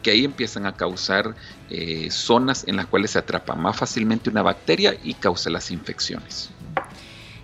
que 0.04 0.12
ahí 0.12 0.24
empiezan 0.24 0.66
a 0.66 0.76
causar 0.76 1.34
eh, 1.70 2.08
zonas 2.10 2.62
en 2.68 2.76
las 2.76 2.86
cuales 2.86 3.12
se 3.12 3.18
atrapa 3.18 3.56
más 3.56 3.76
fácilmente 3.76 4.30
una 4.30 4.42
bacteria 4.42 4.94
y 5.02 5.14
causa 5.14 5.50
las 5.50 5.72
infecciones. 5.72 6.50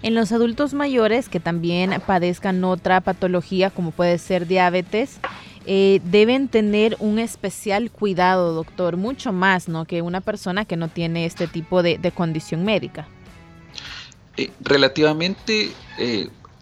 En 0.03 0.15
los 0.15 0.31
adultos 0.31 0.73
mayores 0.73 1.29
que 1.29 1.41
también 1.41 2.01
padezcan 2.07 2.63
otra 2.63 3.01
patología 3.01 3.71
como 3.71 3.91
puede 3.91 4.19
ser 4.19 4.47
diabetes, 4.47 5.19
eh, 5.67 6.01
deben 6.05 6.49
tener 6.49 6.97
un 7.01 7.19
especial 7.19 7.91
cuidado, 7.91 8.55
doctor, 8.55 8.97
mucho 8.97 9.33
más 9.33 9.69
¿no? 9.69 9.85
que 9.85 10.03
una 10.03 10.21
persona 10.21 10.65
que 10.65 10.77
no 10.77 10.89
tiene 10.89 11.27
este 11.27 11.49
tipo 11.49 11.83
de, 11.83 11.99
condición 12.15 12.65
médica. 12.65 13.09
Eh, 14.37 14.51
relativamente, 14.61 15.71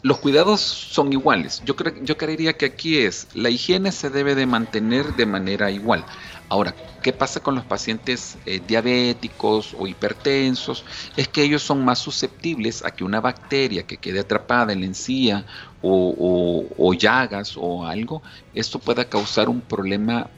los 0.08 0.18
cuidados 0.20 0.60
son 0.62 1.12
iguales. 1.12 1.60
Yo, 1.64 1.76
creo, 1.76 1.94
yo 2.02 2.16
creería 2.16 2.56
que 2.56 2.64
aquí 2.66 2.98
es, 2.98 3.28
la 3.34 3.50
higiene 3.50 3.92
se 3.92 4.08
debe 4.08 4.34
de 4.34 4.46
mantener 4.46 5.14
de 5.14 5.26
manera 5.26 5.70
igual. 5.70 6.06
Ahora, 6.48 6.74
¿qué 7.02 7.12
pasa 7.12 7.40
con 7.40 7.54
los 7.54 7.66
pacientes 7.66 8.38
eh, 8.46 8.58
diabéticos 8.66 9.74
o 9.78 9.86
hipertensos? 9.86 10.86
Es 11.14 11.28
que 11.28 11.42
ellos 11.42 11.62
son 11.62 11.84
más 11.84 11.98
susceptibles 11.98 12.82
a 12.86 12.90
que 12.90 13.04
una 13.04 13.20
bacteria 13.20 13.86
que 13.86 13.98
quede 13.98 14.20
atrapada 14.20 14.72
en 14.72 14.80
la 14.80 14.86
encía 14.86 15.44
o, 15.82 16.66
o 16.76 16.94
llagas 16.94 17.54
o 17.56 17.84
algo, 17.86 18.22
esto 18.54 18.78
pueda 18.78 19.04
causar 19.10 19.50
un 19.50 19.60
problema 19.60 20.30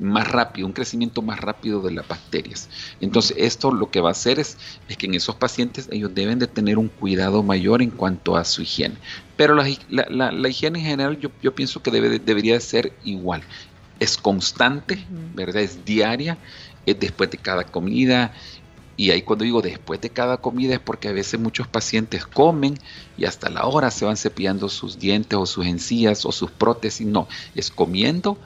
más 0.00 0.28
rápido, 0.28 0.66
un 0.66 0.72
crecimiento 0.72 1.22
más 1.22 1.38
rápido 1.38 1.80
de 1.82 1.92
las 1.92 2.08
bacterias. 2.08 2.68
Entonces, 3.00 3.36
esto 3.38 3.70
lo 3.72 3.90
que 3.90 4.00
va 4.00 4.08
a 4.08 4.12
hacer 4.12 4.38
es, 4.38 4.56
es 4.88 4.96
que 4.96 5.06
en 5.06 5.14
esos 5.14 5.36
pacientes 5.36 5.88
ellos 5.92 6.14
deben 6.14 6.38
de 6.38 6.46
tener 6.46 6.78
un 6.78 6.88
cuidado 6.88 7.42
mayor 7.42 7.82
en 7.82 7.90
cuanto 7.90 8.36
a 8.36 8.44
su 8.44 8.62
higiene. 8.62 8.96
Pero 9.36 9.54
la, 9.54 9.68
higiene 10.48 10.78
en 10.80 10.84
general 10.84 11.18
yo, 11.18 11.30
yo 11.42 11.54
pienso 11.54 11.82
que 11.82 11.90
debe, 11.90 12.18
debería 12.18 12.54
de 12.54 12.60
ser 12.60 12.92
igual. 13.04 13.42
Es 13.98 14.16
constante, 14.16 15.04
¿verdad? 15.34 15.62
Es 15.62 15.84
diaria, 15.84 16.38
es 16.86 16.98
después 16.98 17.30
de 17.30 17.38
cada 17.38 17.64
comida, 17.64 18.32
y 19.00 19.12
ahí 19.12 19.22
cuando 19.22 19.46
digo 19.46 19.62
después 19.62 19.98
de 20.02 20.10
cada 20.10 20.36
comida 20.36 20.74
es 20.74 20.80
porque 20.80 21.08
a 21.08 21.12
veces 21.12 21.40
muchos 21.40 21.66
pacientes 21.66 22.26
comen 22.26 22.74
y 23.16 23.24
hasta 23.24 23.48
la 23.48 23.64
hora 23.64 23.90
se 23.90 24.04
van 24.04 24.18
cepillando 24.18 24.68
sus 24.68 24.98
dientes 24.98 25.38
o 25.38 25.46
sus 25.46 25.64
encías 25.64 26.26
o 26.26 26.32
sus 26.32 26.50
prótesis. 26.50 27.06
No, 27.06 27.26
es 27.54 27.70
comiendo 27.70 28.36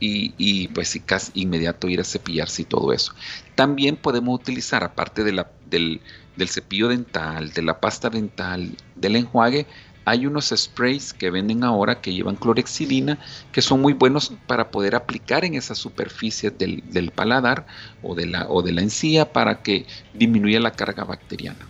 y, 0.00 0.68
pues 0.68 0.98
casi 1.04 1.32
inmediato 1.34 1.88
ir 1.88 2.00
a 2.00 2.04
cepillarse 2.04 2.62
y 2.62 2.64
todo 2.64 2.92
eso. 2.92 3.14
También 3.54 3.96
podemos 3.96 4.38
utilizar, 4.40 4.84
aparte 4.84 5.24
del, 5.24 6.00
cepillo 6.46 6.88
dental, 6.88 7.52
de 7.52 7.62
la 7.62 7.80
pasta 7.80 8.10
dental, 8.10 8.76
del 8.96 9.16
enjuague, 9.16 9.66
hay 10.06 10.26
unos 10.26 10.52
sprays 10.54 11.14
que 11.14 11.30
venden 11.30 11.64
ahora 11.64 12.02
que 12.02 12.12
llevan 12.12 12.36
clorexidina 12.36 13.18
que 13.52 13.62
son 13.62 13.80
muy 13.80 13.94
buenos 13.94 14.34
para 14.46 14.70
poder 14.70 14.94
aplicar 14.94 15.46
en 15.46 15.54
esa 15.54 15.74
superficie 15.74 16.50
del, 16.50 16.82
del 16.90 17.10
paladar 17.10 17.66
o 18.02 18.14
de, 18.14 18.26
la, 18.26 18.46
o 18.50 18.60
de 18.60 18.72
la 18.72 18.82
encía 18.82 19.32
para 19.32 19.62
que 19.62 19.86
disminuya 20.12 20.60
la 20.60 20.72
carga 20.72 21.04
bacteriana. 21.04 21.66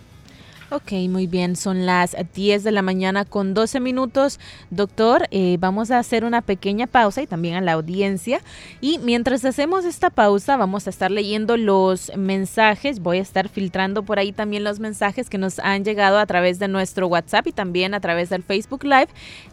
Ok, 0.71 0.93
muy 1.09 1.27
bien, 1.27 1.55
son 1.55 1.85
las 1.85 2.15
10 2.33 2.63
de 2.63 2.71
la 2.71 2.81
mañana 2.81 3.23
con 3.23 3.53
12 3.53 3.79
minutos. 3.79 4.39
Doctor, 4.71 5.27
eh, 5.29 5.57
vamos 5.59 5.91
a 5.91 5.99
hacer 5.99 6.25
una 6.25 6.41
pequeña 6.41 6.87
pausa 6.87 7.21
y 7.21 7.27
también 7.27 7.53
a 7.53 7.61
la 7.61 7.73
audiencia. 7.73 8.41
Y 8.81 8.97
mientras 8.97 9.45
hacemos 9.45 9.85
esta 9.85 10.09
pausa, 10.09 10.57
vamos 10.57 10.87
a 10.87 10.89
estar 10.89 11.11
leyendo 11.11 11.55
los 11.55 12.11
mensajes. 12.17 12.99
Voy 12.99 13.19
a 13.19 13.21
estar 13.21 13.47
filtrando 13.47 14.01
por 14.01 14.17
ahí 14.17 14.31
también 14.31 14.63
los 14.63 14.79
mensajes 14.79 15.29
que 15.29 15.37
nos 15.37 15.59
han 15.59 15.85
llegado 15.85 16.17
a 16.17 16.25
través 16.25 16.57
de 16.57 16.67
nuestro 16.67 17.07
WhatsApp 17.07 17.45
y 17.45 17.51
también 17.51 17.93
a 17.93 17.99
través 17.99 18.29
del 18.29 18.41
Facebook 18.41 18.85
Live 18.85 19.09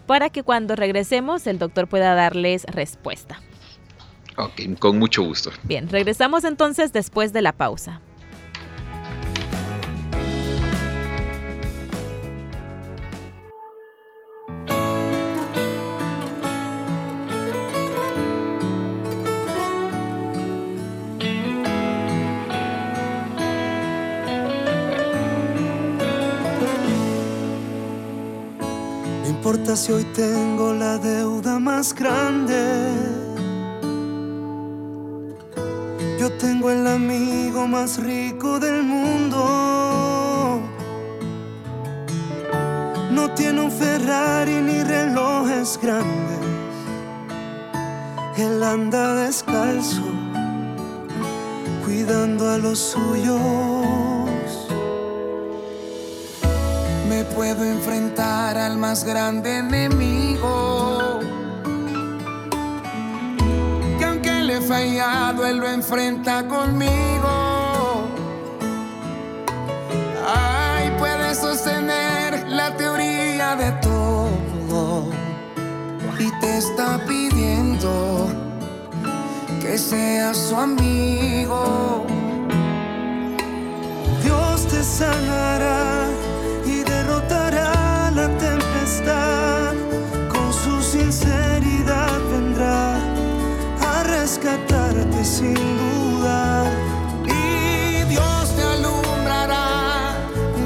para 0.07 0.31
que 0.31 0.42
cuando 0.42 0.76
regresemos 0.76 1.47
el 1.47 1.59
doctor 1.59 1.88
pueda 1.88 2.14
darles 2.14 2.64
respuesta. 2.64 3.38
Ok, 4.38 4.78
con 4.78 4.99
mucho 4.99 5.23
gusto. 5.23 5.50
Bien, 5.64 5.90
regresamos 5.90 6.45
entonces 6.45 6.95
después 6.95 7.35
de 7.35 7.42
la 7.42 7.52
pausa. 7.52 8.00
Importa 29.52 29.76
si 29.76 29.92
hoy 29.92 30.04
tengo 30.14 30.73
la 30.73 30.97
deuda 30.97 31.59
más 31.59 31.94
grande. 31.94 32.88
Yo 36.18 36.32
tengo 36.38 36.71
el 36.71 36.87
amigo 36.87 37.66
más 37.66 38.02
rico 38.02 38.59
del 38.59 38.82
mundo. 38.82 40.59
No 43.11 43.30
tiene 43.35 43.61
un 43.61 43.71
Ferrari 43.71 44.54
ni 44.62 44.82
relojes 44.82 45.78
grandes. 45.82 46.38
Él 48.38 48.62
anda 48.62 49.16
descalzo, 49.16 50.02
cuidando 51.85 52.49
a 52.49 52.56
los 52.56 52.78
suyos. 52.78 53.81
Puedo 57.54 57.71
enfrentar 57.71 58.56
al 58.56 58.78
más 58.78 59.04
grande 59.04 59.59
enemigo. 59.59 61.21
Que 63.99 64.04
aunque 64.04 64.32
le 64.42 64.56
he 64.56 64.61
fallado, 64.61 65.44
él 65.44 65.59
lo 65.59 65.68
enfrenta 65.68 66.49
conmigo. 66.49 68.06
Ay, 70.26 70.92
puede 70.99 71.35
sostener 71.35 72.49
la 72.49 72.75
teoría 72.76 73.54
de 73.56 73.73
todo. 73.82 75.11
Y 76.18 76.30
te 76.40 76.56
está 76.56 77.04
pidiendo 77.06 78.28
que 79.61 79.76
seas 79.76 80.38
su 80.38 80.56
amigo. 80.56 82.06
Dios 84.23 84.66
te 84.68 84.82
sanará 84.82 86.01
sin 95.42 95.54
duda. 95.54 96.70
Y 97.26 98.04
Dios 98.14 98.44
te 98.56 98.62
alumbrará, 98.62 99.66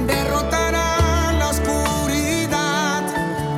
derrotará 0.07 1.33
la 1.41 1.49
oscuridad. 1.55 3.03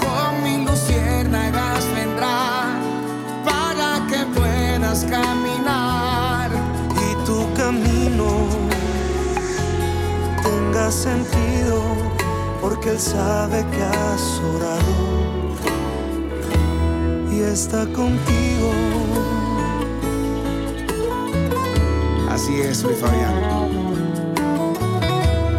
Con 0.02 0.42
mil 0.44 0.64
luciérnagas 0.64 1.82
vendrá 1.96 2.38
para 3.48 3.90
que 4.10 4.20
puedas 4.38 5.04
caminar. 5.16 6.50
y 7.06 7.08
tu 7.26 7.38
camino 7.60 8.28
tenga 10.46 10.90
sentido, 10.90 11.78
porque 12.62 12.90
Él 12.90 13.00
sabe 13.00 13.58
que 13.72 13.82
has 13.82 14.24
orado 14.54 14.96
y 17.32 17.40
está 17.40 17.80
contigo. 18.00 18.97
Así 22.48 22.62
es, 22.62 22.82
Luis 22.82 22.96
Fabián. 22.96 23.34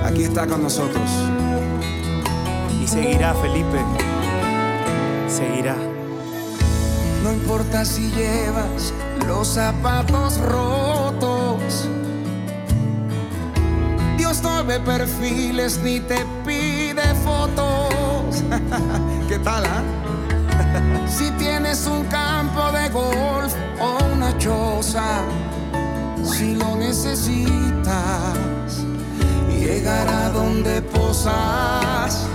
Aquí 0.04 0.24
está 0.24 0.48
con 0.48 0.64
nosotros. 0.64 1.08
Y 2.82 2.88
seguirá, 2.88 3.36
Felipe. 3.36 3.78
Seguirá. 5.28 5.76
No 7.22 7.32
importa 7.32 7.86
si 7.86 8.10
llevas 8.10 8.92
los 9.28 9.50
zapatos 9.50 10.40
rotos. 10.40 11.88
Dios 14.18 14.42
no 14.42 14.66
ve 14.66 14.80
perfiles 14.80 15.80
ni 15.84 16.00
te 16.00 16.26
pide 16.44 17.04
fotos. 17.24 18.44
¿Qué 19.30 19.38
tal, 19.38 19.64
ah? 19.64 19.84
si 21.08 21.30
tienes 21.34 21.86
un 21.86 22.04
campo 22.06 22.72
de 22.72 22.90
golf 22.90 23.54
o 23.80 24.04
una 24.16 24.36
choza, 24.40 25.22
si 26.32 26.56
lo 26.56 26.76
necesitas, 26.76 28.38
llegará 29.50 30.30
donde 30.30 30.82
posas. 30.82 32.28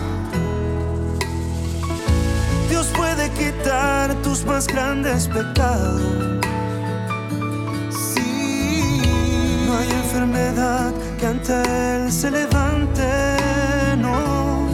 Dios 2.69 2.87
puede 2.97 3.31
quitar 3.31 4.15
tus 4.23 4.45
más 4.45 4.67
grandes 4.67 5.29
pecados. 5.29 6.03
Sí, 7.91 9.01
No 9.67 9.77
hay 9.79 9.91
enfermedad 9.91 10.93
que 11.19 11.27
ante 11.27 11.55
Él 11.97 12.13
se 12.13 12.31
levante, 12.31 13.09
no. 13.99 14.69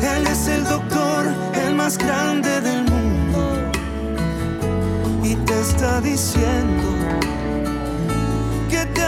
Él 0.00 0.26
es 0.26 0.46
el 0.48 0.64
doctor, 0.64 1.26
el 1.66 1.74
más 1.74 1.98
grande 1.98 2.60
del 2.60 2.84
mundo. 2.84 3.70
Y 5.22 5.34
te 5.36 5.60
está 5.60 6.00
diciendo 6.00 7.03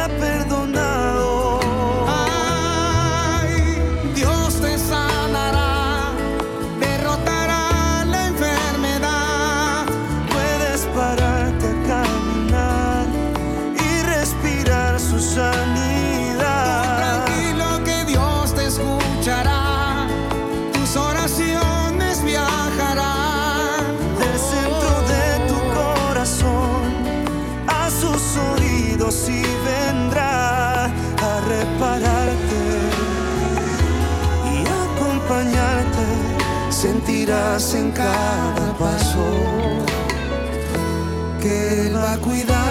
que 0.09 0.46
en 37.57 37.91
cada 37.91 38.77
paso 38.79 39.25
que 41.41 41.87
Él 41.87 41.97
va 41.97 42.13
a. 42.19 42.66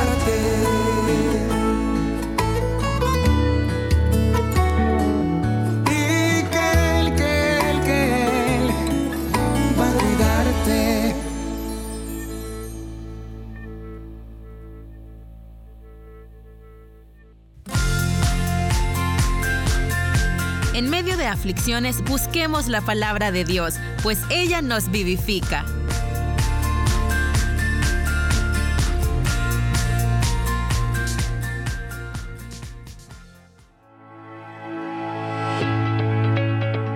aflicciones 21.35 22.01
busquemos 22.05 22.67
la 22.67 22.79
palabra 22.79 23.29
de 23.29 23.43
Dios, 23.43 23.75
pues 24.03 24.21
ella 24.29 24.61
nos 24.61 24.89
vivifica. 24.89 25.65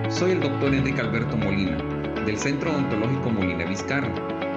Soy 0.08 0.32
el 0.32 0.40
doctor 0.40 0.74
Enrique 0.74 1.02
Alberto 1.02 1.36
Molina, 1.36 1.76
del 2.24 2.38
Centro 2.38 2.70
Odontológico 2.70 3.28
Molina 3.28 3.66
Vizcarra. 3.66 4.10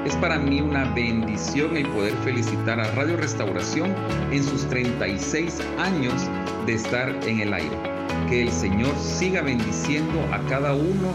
Es 0.06 0.16
para 0.16 0.40
mí 0.40 0.62
una 0.62 0.86
bendición 0.94 1.76
el 1.76 1.88
poder 1.90 2.14
felicitar 2.24 2.80
a 2.80 2.90
Radio 2.96 3.18
Restauración 3.18 3.94
en 4.32 4.44
sus 4.46 4.66
36 4.70 5.60
años 5.78 6.30
de 6.66 6.74
estar 6.76 7.10
en 7.28 7.42
el 7.42 7.54
aire. 7.54 7.93
Que 8.30 8.42
el 8.44 8.52
Señor 8.52 8.96
siga 8.98 9.42
bendiciendo 9.42 10.20
a 10.32 10.40
cada 10.50 10.74
uno 10.74 11.14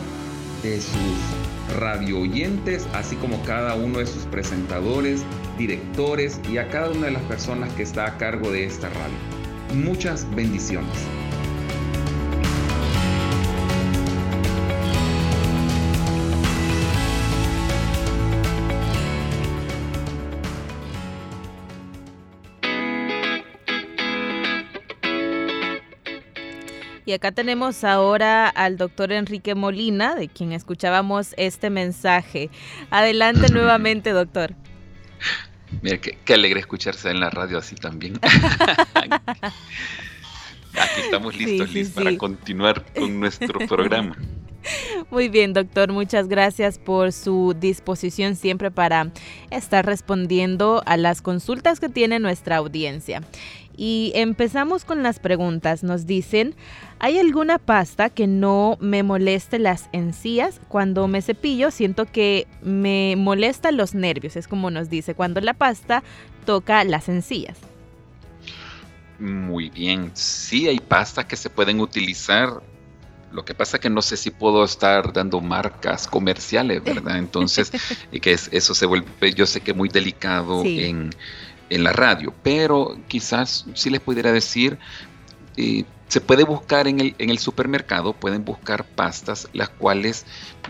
de 0.62 0.80
sus 0.80 1.76
radio 1.78 2.20
oyentes, 2.20 2.86
así 2.94 3.16
como 3.16 3.42
cada 3.42 3.74
uno 3.74 3.98
de 3.98 4.06
sus 4.06 4.24
presentadores, 4.24 5.22
directores 5.58 6.40
y 6.50 6.58
a 6.58 6.68
cada 6.68 6.90
una 6.90 7.06
de 7.06 7.12
las 7.12 7.22
personas 7.22 7.72
que 7.74 7.82
está 7.82 8.06
a 8.06 8.16
cargo 8.18 8.50
de 8.50 8.64
esta 8.64 8.88
radio. 8.88 9.84
Muchas 9.84 10.26
bendiciones. 10.34 11.17
Y 27.08 27.12
acá 27.14 27.32
tenemos 27.32 27.84
ahora 27.84 28.50
al 28.50 28.76
doctor 28.76 29.12
Enrique 29.12 29.54
Molina, 29.54 30.14
de 30.14 30.28
quien 30.28 30.52
escuchábamos 30.52 31.32
este 31.38 31.70
mensaje. 31.70 32.50
Adelante 32.90 33.48
nuevamente, 33.52 34.10
doctor. 34.10 34.54
Mira, 35.80 35.96
qué, 36.02 36.18
qué 36.22 36.34
alegre 36.34 36.60
escucharse 36.60 37.08
en 37.08 37.20
la 37.20 37.30
radio 37.30 37.56
así 37.56 37.76
también. 37.76 38.20
Aquí 40.74 41.00
estamos 41.02 41.34
listos, 41.34 41.68
Sí, 41.68 41.72
sí, 41.72 41.78
Liz, 41.78 41.90
para 41.92 42.14
continuar 42.18 42.84
con 42.92 43.18
nuestro 43.18 43.58
programa. 43.66 44.14
Muy 45.10 45.30
bien, 45.30 45.54
doctor. 45.54 45.90
Muchas 45.90 46.28
gracias 46.28 46.78
por 46.78 47.12
su 47.12 47.56
disposición 47.58 48.36
siempre 48.36 48.70
para 48.70 49.12
estar 49.50 49.86
respondiendo 49.86 50.82
a 50.84 50.98
las 50.98 51.22
consultas 51.22 51.80
que 51.80 51.88
tiene 51.88 52.18
nuestra 52.18 52.56
audiencia. 52.56 53.22
Y 53.80 54.10
empezamos 54.16 54.84
con 54.84 55.04
las 55.04 55.20
preguntas. 55.20 55.84
Nos 55.84 56.04
dicen, 56.04 56.56
¿hay 56.98 57.16
alguna 57.16 57.58
pasta 57.58 58.10
que 58.10 58.26
no 58.26 58.76
me 58.80 59.04
moleste 59.04 59.60
las 59.60 59.88
encías? 59.92 60.60
Cuando 60.66 61.06
me 61.06 61.22
cepillo 61.22 61.70
siento 61.70 62.04
que 62.04 62.48
me 62.60 63.14
molesta 63.16 63.70
los 63.70 63.94
nervios, 63.94 64.34
es 64.34 64.48
como 64.48 64.72
nos 64.72 64.90
dice, 64.90 65.14
cuando 65.14 65.40
la 65.40 65.54
pasta 65.54 66.02
toca 66.44 66.82
las 66.82 67.08
encías. 67.08 67.56
Muy 69.20 69.70
bien, 69.70 70.10
sí 70.14 70.66
hay 70.66 70.80
pastas 70.80 71.26
que 71.26 71.36
se 71.36 71.48
pueden 71.48 71.78
utilizar 71.78 72.60
lo 73.32 73.44
que 73.44 73.54
pasa 73.54 73.78
que 73.78 73.90
no 73.90 74.02
sé 74.02 74.16
si 74.16 74.30
puedo 74.30 74.64
estar 74.64 75.12
dando 75.12 75.40
marcas 75.40 76.08
comerciales, 76.08 76.82
¿verdad? 76.82 77.18
Entonces, 77.18 77.70
que 78.22 78.32
eso 78.32 78.74
se 78.74 78.86
vuelve, 78.86 79.34
yo 79.34 79.46
sé 79.46 79.60
que 79.60 79.74
muy 79.74 79.88
delicado 79.88 80.62
en, 80.64 81.10
en 81.70 81.84
la 81.84 81.92
radio, 81.92 82.34
pero 82.42 82.98
quizás 83.08 83.66
si 83.74 83.90
les 83.90 84.00
pudiera 84.00 84.32
decir, 84.32 84.78
eh, 85.56 85.84
se 86.08 86.20
puede 86.20 86.44
buscar 86.44 86.88
en 86.88 87.00
el, 87.00 87.14
en 87.18 87.30
el, 87.30 87.38
supermercado, 87.38 88.14
pueden 88.14 88.44
buscar 88.44 88.84
pastas 88.84 89.48
las 89.52 89.68
cuales 89.68 90.24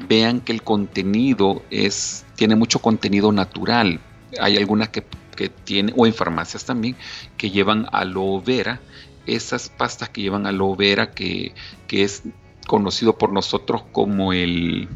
vean 0.08 0.40
que 0.40 0.52
el 0.52 0.62
contenido 0.62 1.62
es, 1.70 2.26
tiene 2.34 2.56
mucho 2.56 2.80
contenido 2.80 3.30
natural. 3.30 4.00
Hay 4.40 4.56
algunas 4.56 4.88
que, 4.88 5.04
que 5.36 5.48
tienen, 5.48 5.94
o 5.96 6.06
en 6.06 6.14
farmacias 6.14 6.64
también, 6.64 6.96
que 7.36 7.50
llevan 7.50 7.86
aloe 7.92 8.42
vera. 8.44 8.80
Esas 9.26 9.68
pastas 9.68 10.08
que 10.08 10.22
llevan 10.22 10.46
aloe 10.46 10.74
vera, 10.76 11.12
que, 11.12 11.54
que 11.86 12.02
es 12.02 12.22
conocido 12.66 13.16
por 13.16 13.32
nosotros 13.32 13.82
como 13.92 14.32
el... 14.32 14.88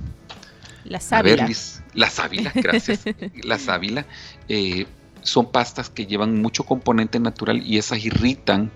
La 0.85 0.99
sábila. 0.99 1.49
la 1.95 2.11
sábila, 2.11 2.53
gracias. 2.55 3.05
la 3.45 3.59
sábila. 3.59 4.07
Eh, 4.49 4.87
son 5.23 5.51
pastas 5.51 5.89
que 5.91 6.07
llevan 6.07 6.41
mucho 6.41 6.65
componente 6.65 7.19
natural 7.19 7.63
y 7.65 7.79
esas 7.79 8.05
irritan, 8.05 8.71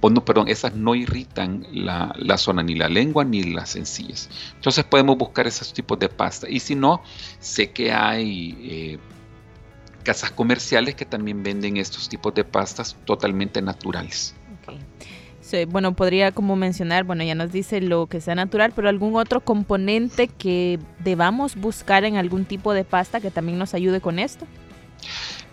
o 0.00 0.10
no, 0.10 0.24
perdón, 0.24 0.48
esas 0.48 0.74
no 0.74 0.94
irritan 0.94 1.66
la, 1.72 2.38
zona, 2.38 2.62
ni 2.62 2.74
la 2.74 2.88
lengua 2.88 3.24
ni 3.24 3.42
las 3.42 3.76
encías. 3.76 4.28
Entonces 4.54 4.84
podemos 4.84 5.16
buscar 5.16 5.46
esos 5.46 5.72
tipos 5.72 5.98
de 5.98 6.08
pasta. 6.08 6.48
Y 6.48 6.60
si 6.60 6.74
no, 6.74 7.02
sé 7.40 7.70
que 7.70 7.92
hay 7.92 8.56
eh, 8.60 8.98
casas 10.04 10.30
comerciales 10.30 10.94
que 10.94 11.04
también 11.04 11.42
venden 11.42 11.78
estos 11.78 12.08
tipos 12.08 12.34
de 12.34 12.44
pastas 12.44 12.96
totalmente 13.04 13.60
naturales. 13.62 14.34
bueno, 15.68 15.94
podría 15.94 16.30
como 16.32 16.56
mencionar, 16.56 17.04
bueno, 17.04 17.24
ya 17.24 17.34
nos 17.34 17.50
dice 17.50 17.80
lo 17.80 18.06
que 18.06 18.20
sea 18.20 18.34
natural, 18.34 18.72
pero 18.76 18.88
algún 18.88 19.16
otro 19.16 19.40
componente 19.40 20.28
que 20.28 20.78
debamos 20.98 21.56
buscar 21.56 22.04
en 22.04 22.16
algún 22.16 22.44
tipo 22.44 22.74
de 22.74 22.84
pasta 22.84 23.20
que 23.20 23.30
también 23.30 23.58
nos 23.58 23.74
ayude 23.74 24.00
con 24.00 24.18
esto. 24.18 24.46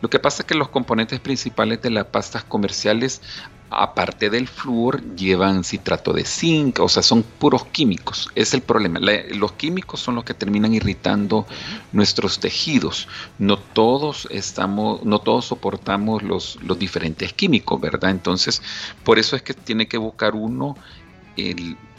Lo 0.04 0.10
que 0.10 0.20
pasa 0.20 0.42
es 0.42 0.48
que 0.48 0.56
los 0.56 0.68
componentes 0.68 1.22
principales 1.22 1.82
de 1.82 1.90
las 1.90 2.08
pastas 2.08 2.44
comerciales, 2.44 3.22
aparte 3.70 4.30
del 4.30 4.50
flúor, 4.50 5.02
llevan 5.16 5.64
citrato 5.64 6.12
de 6.12 6.26
zinc, 6.26 6.82
o 6.82 6.90
sea, 6.90 7.02
son 7.02 7.24
puros 7.24 7.68
químicos. 7.68 8.30
Es 8.36 8.54
el 8.54 8.64
problema. 8.64 9.00
los 9.00 9.54
químicos 9.54 10.02
son 10.02 10.16
los 10.16 10.26
que 10.26 10.34
terminan 10.34 10.74
irritando 10.74 11.48
nuestros 11.94 12.42
tejidos. 12.42 13.08
No 13.40 13.58
todos 13.58 14.28
estamos, 14.30 15.06
no 15.06 15.20
todos 15.20 15.46
soportamos 15.46 16.22
los, 16.22 16.62
los 16.62 16.78
diferentes 16.78 17.32
químicos, 17.32 17.80
¿verdad? 17.80 18.12
Entonces, 18.12 18.62
por 19.06 19.20
eso 19.20 19.38
es 19.38 19.42
que 19.42 19.54
tiene 19.54 19.88
que 19.88 19.98
buscar 19.98 20.36
uno 20.36 20.76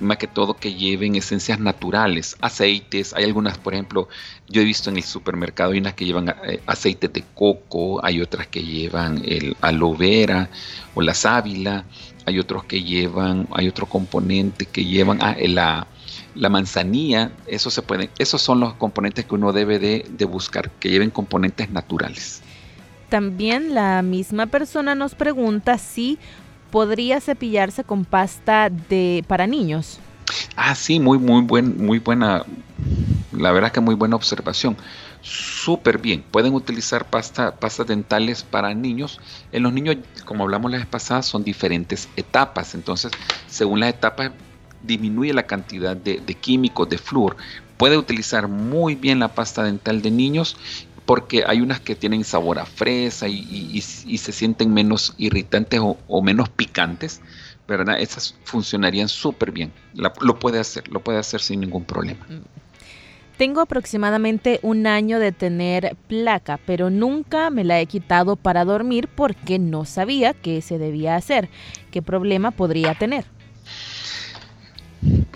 más 0.01 0.19
que 0.19 0.27
todo 0.27 0.55
que 0.55 0.75
lleven 0.75 1.17
esencias 1.17 1.59
naturales, 1.59 2.37
aceites, 2.41 3.13
hay 3.15 3.25
algunas, 3.25 3.59
por 3.59 3.75
ejemplo, 3.75 4.09
yo 4.49 4.63
he 4.63 4.65
visto 4.65 4.91
en 4.91 4.97
el 4.97 5.03
supermercado, 5.03 5.73
hay 5.73 5.79
unas 5.79 5.95
que 5.95 6.05
llevan 6.05 6.29
eh, 6.29 6.61
aceite 6.67 7.09
de 7.09 7.25
coco, 7.35 8.05
hay 8.05 8.21
otras 8.21 8.47
que 8.47 8.63
llevan 8.63 9.23
el 9.25 9.57
aloe 9.61 9.97
vera 9.97 10.51
o 10.95 11.03
la 11.03 11.15
sábila, 11.15 11.85
hay 12.27 12.39
otros 12.39 12.65
que 12.65 12.83
llevan, 12.83 13.49
hay 13.53 13.69
otro 13.69 13.87
componente 13.87 14.67
que 14.67 14.85
llevan 14.85 15.19
ah, 15.21 15.37
la, 15.41 15.87
la 16.35 16.49
manzanilla, 16.49 17.33
eso 17.47 17.71
se 17.71 17.83
puede, 17.83 18.11
esos 18.19 18.41
son 18.41 18.61
los 18.61 18.75
componentes 18.75 19.25
que 19.25 19.35
uno 19.35 19.53
debe 19.53 19.79
de, 19.79 20.07
de 20.09 20.25
buscar, 20.25 20.71
que 20.71 20.91
lleven 20.91 21.11
componentes 21.11 21.71
naturales. 21.71 22.41
También 23.09 23.75
la 23.75 24.03
misma 24.03 24.47
persona 24.47 24.95
nos 24.95 25.15
pregunta 25.15 25.79
si 25.79 26.19
podría 26.75 27.21
cepillarse 27.21 27.85
con 27.85 28.05
pasta 28.05 28.69
de 28.69 29.25
para 29.29 29.47
niños. 29.47 30.01
Ah, 30.57 30.75
sí, 30.75 30.99
muy, 30.99 31.19
muy, 31.19 31.43
buen, 31.43 31.87
muy 31.87 32.01
buena, 32.01 32.45
la 33.31 33.53
verdad 33.53 33.71
que 33.71 33.79
muy 33.79 33.95
buena 33.95 34.17
observación. 34.17 34.77
Súper 35.23 35.99
bien, 35.99 36.25
pueden 36.33 36.53
utilizar 36.53 37.09
pasta, 37.09 37.55
pastas 37.55 37.87
dentales 37.87 38.43
para 38.43 38.75
niños. 38.75 39.21
En 39.53 39.63
los 39.63 39.73
niños, 39.73 39.99
como 40.25 40.43
hablamos 40.43 40.69
la 40.73 40.79
vez 40.79 40.87
pasada, 40.89 41.23
son 41.23 41.45
diferentes 41.45 42.09
etapas. 42.17 42.75
Entonces, 42.75 43.13
según 43.47 43.79
las 43.79 43.91
etapas, 43.91 44.33
disminuye 44.83 45.33
la 45.33 45.45
cantidad 45.45 45.97
de, 45.97 46.19
químicos, 46.41 46.89
de 46.89 46.99
flúor. 46.99 47.37
Puede 47.77 47.97
utilizar 47.97 48.49
muy 48.49 48.97
bien 48.97 49.21
la 49.21 49.29
pasta 49.29 49.63
dental 49.63 50.03
de 50.03 50.11
niños 50.11 50.57
porque 51.07 51.45
hay 51.47 51.61
unas 51.61 51.81
que 51.81 51.95
tienen 51.95 52.25
sabor 52.25 52.59
a 52.59 52.67
fresa 52.67 53.29
y, 53.29 53.81
se 53.81 54.33
sienten 54.33 54.73
menos 54.73 55.15
irritantes 55.19 55.81
o, 55.83 56.23
menos 56.23 56.49
picantes, 56.49 57.21
¿verdad? 57.69 58.01
Esas 58.01 58.35
funcionarían 58.45 59.09
súper 59.09 59.53
bien. 59.53 59.73
lo 59.95 60.39
puede 60.39 60.59
hacer, 60.59 60.89
lo 60.89 61.01
puede 61.01 61.19
hacer 61.19 61.41
sin 61.41 61.61
ningún 61.61 61.85
problema. 61.85 62.25
Mm. 62.29 62.65
Tengo 63.37 63.61
aproximadamente 63.61 64.61
un 64.63 64.87
año 64.87 65.19
de 65.19 65.33
tener 65.33 65.97
placa, 66.07 66.61
pero 66.65 66.89
nunca 66.89 67.51
me 67.51 67.65
la 67.65 67.81
he 67.81 67.87
quitado 67.87 68.37
para 68.37 68.65
dormir 68.65 69.09
porque 69.09 69.59
no 69.59 69.85
sabía 69.85 70.35
qué 70.35 70.63
se 70.63 70.79
debía 70.79 71.17
hacer. 71.17 71.49
¿Qué 71.91 72.01
problema 72.01 72.53
podría 72.53 72.95
tener? 72.95 73.25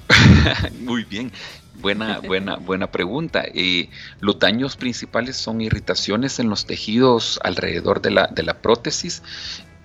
Muy 0.80 1.02
bien. 1.04 1.32
Buena, 1.80 2.18
buena, 2.18 2.56
buena 2.56 2.90
pregunta. 2.90 3.44
Eh, 3.54 3.88
los 4.20 4.38
daños 4.38 4.76
principales 4.76 5.36
son 5.36 5.60
irritaciones 5.60 6.40
en 6.40 6.50
los 6.50 6.66
tejidos 6.66 7.38
alrededor 7.44 8.02
de 8.02 8.10
la, 8.10 8.26
de 8.26 8.42
la 8.42 8.54
prótesis, 8.54 9.22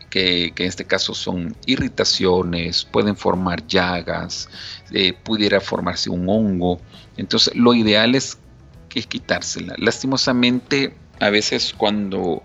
que, 0.09 0.53
en 0.55 0.67
este 0.67 0.85
caso 0.85 1.13
son 1.13 1.55
irritaciones, 1.65 2.85
pueden 2.85 3.15
formar 3.15 3.67
llagas, 3.67 4.49
eh, 4.91 5.13
pudiera 5.13 5.61
formarse 5.61 6.09
un 6.09 6.27
hongo. 6.27 6.81
Entonces, 7.17 7.55
lo 7.55 7.73
ideal 7.75 8.15
es 8.15 8.39
que 8.89 9.03
quitársela. 9.03 9.75
Lastimosamente, 9.77 10.95
a 11.19 11.29
veces 11.29 11.73
cuando 11.77 12.43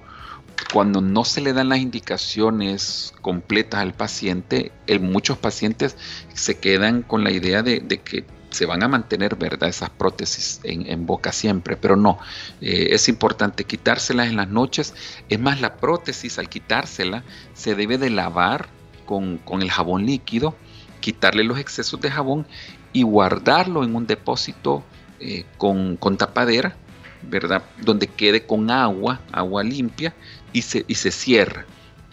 cuando 0.72 1.00
no 1.00 1.24
se 1.24 1.40
le 1.40 1.52
dan 1.52 1.68
las 1.68 1.78
indicaciones 1.78 3.14
completas 3.22 3.80
al 3.80 3.94
paciente, 3.94 4.72
muchos 5.00 5.38
pacientes 5.38 5.96
se 6.34 6.58
quedan 6.58 7.02
con 7.02 7.24
la 7.24 7.30
idea 7.30 7.62
de, 7.62 7.80
de, 7.80 7.98
que 7.98 8.24
se 8.58 8.66
van 8.66 8.82
a 8.82 8.88
mantener, 8.88 9.36
¿verdad? 9.36 9.68
Esas 9.68 9.90
prótesis 9.90 10.58
en, 10.64 11.06
boca 11.06 11.30
siempre, 11.30 11.76
pero 11.76 11.94
no, 11.94 12.18
eh, 12.60 12.88
es 12.90 13.08
importante 13.08 13.62
quitárselas 13.62 14.26
en 14.26 14.36
las 14.36 14.48
noches. 14.48 14.94
Es 15.28 15.38
más, 15.38 15.60
la 15.60 15.76
prótesis 15.76 16.40
al 16.40 16.48
quitársela 16.48 17.22
se 17.54 17.76
debe 17.76 17.98
de 17.98 18.10
lavar 18.10 18.68
con, 19.06 19.40
el 19.62 19.70
jabón 19.70 20.06
líquido, 20.06 20.56
quitarle 21.00 21.44
los 21.44 21.60
excesos 21.60 22.00
de 22.00 22.10
jabón 22.10 22.48
y 22.92 23.02
guardarlo 23.02 23.84
en 23.84 23.94
un 23.94 24.08
depósito 24.08 24.82
eh, 25.20 25.44
con, 25.56 25.96
con, 25.96 26.16
tapadera, 26.16 26.74
¿verdad? 27.22 27.62
Donde 27.80 28.08
quede 28.08 28.44
con 28.44 28.72
agua, 28.72 29.20
agua 29.30 29.62
limpia 29.62 30.16
y 30.52 30.62
se, 30.62 30.84
y 30.88 30.96
se 30.96 31.12
cierra. 31.12 31.64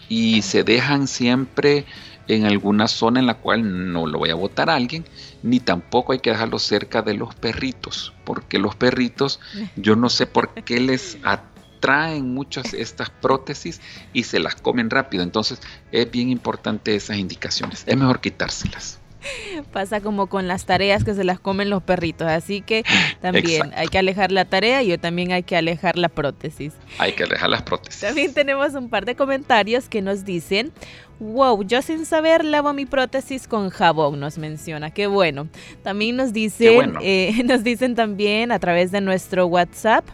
Y 0.08 0.42
se 0.42 0.62
dejan 0.62 1.08
siempre 1.08 1.86
en 2.28 2.44
alguna 2.44 2.88
zona 2.88 3.20
en 3.20 3.26
la 3.26 3.34
cual 3.34 3.92
no 3.92 4.06
lo 4.06 4.20
vaya 4.20 4.34
a 4.34 4.36
botar 4.36 4.70
alguien, 4.70 5.04
ni 5.42 5.60
tampoco 5.60 6.12
hay 6.12 6.18
que 6.18 6.30
dejarlo 6.30 6.58
cerca 6.58 7.02
de 7.02 7.14
los 7.14 7.34
perritos, 7.34 8.12
porque 8.24 8.58
los 8.58 8.74
perritos, 8.74 9.40
yo 9.76 9.96
no 9.96 10.08
sé 10.08 10.26
por 10.26 10.52
qué 10.64 10.80
les 10.80 11.18
atraen 11.22 12.34
muchas 12.34 12.74
estas 12.74 13.10
prótesis 13.10 13.80
y 14.12 14.24
se 14.24 14.40
las 14.40 14.56
comen 14.56 14.90
rápido. 14.90 15.22
Entonces 15.22 15.60
es 15.92 16.10
bien 16.10 16.30
importante 16.30 16.94
esas 16.94 17.18
indicaciones. 17.18 17.84
Es 17.86 17.96
mejor 17.96 18.20
quitárselas. 18.20 19.00
Pasa 19.72 20.00
como 20.00 20.28
con 20.28 20.48
las 20.48 20.66
tareas 20.66 21.04
que 21.04 21.14
se 21.14 21.24
las 21.24 21.40
comen 21.40 21.70
los 21.70 21.82
perritos, 21.82 22.28
así 22.28 22.60
que 22.60 22.84
también 23.20 23.72
hay 23.76 23.88
que 23.88 23.98
alejar 23.98 24.32
la 24.32 24.44
tarea 24.44 24.82
y 24.82 24.88
yo 24.88 24.98
también 24.98 25.32
hay 25.32 25.42
que 25.42 25.56
alejar 25.56 25.98
la 25.98 26.08
prótesis. 26.08 26.72
Hay 26.98 27.12
que 27.12 27.24
alejar 27.24 27.50
las 27.50 27.62
prótesis. 27.62 28.00
También 28.00 28.34
tenemos 28.34 28.74
un 28.74 28.88
par 28.88 29.04
de 29.04 29.14
comentarios 29.14 29.88
que 29.88 30.02
nos 30.02 30.24
dicen, 30.24 30.72
wow, 31.18 31.62
yo 31.62 31.82
sin 31.82 32.04
saber 32.06 32.44
lavo 32.44 32.72
mi 32.72 32.86
prótesis 32.86 33.48
con 33.48 33.70
jabón, 33.70 34.20
nos 34.20 34.38
menciona, 34.38 34.90
qué 34.90 35.06
bueno. 35.06 35.48
También 35.82 36.16
nos 36.16 36.32
dicen, 36.32 36.94
eh, 37.00 37.42
nos 37.44 37.64
dicen 37.64 37.94
también 37.94 38.52
a 38.52 38.58
través 38.58 38.92
de 38.92 39.00
nuestro 39.00 39.46
WhatsApp. 39.46 40.04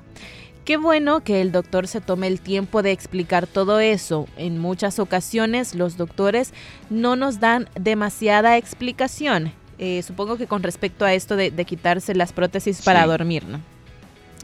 Qué 0.65 0.77
bueno 0.77 1.25
que 1.25 1.41
el 1.41 1.51
doctor 1.51 1.89
se 1.89 2.01
tome 2.01 2.29
el 2.29 2.41
tiempo 2.41 2.83
de 2.83 2.93
explicar 2.93 3.49
todo 3.49 3.81
eso. 3.81 4.29
En 4.37 4.59
muchas 4.59 5.01
ocasiones 5.01 5.75
los 5.75 5.97
doctores 5.97 6.53
no 6.89 7.17
nos 7.17 7.41
dan 7.41 7.69
demasiada 7.75 8.57
explicación. 8.57 9.53
Eh, 9.79 10.03
supongo 10.05 10.37
que 10.37 10.47
con 10.47 10.63
respecto 10.63 11.05
a 11.05 11.15
esto 11.15 11.35
de, 11.35 11.51
quitarse 11.65 12.15
las 12.15 12.33
prótesis 12.33 12.83
para 12.83 13.05
dormir, 13.07 13.45
¿no? 13.45 13.61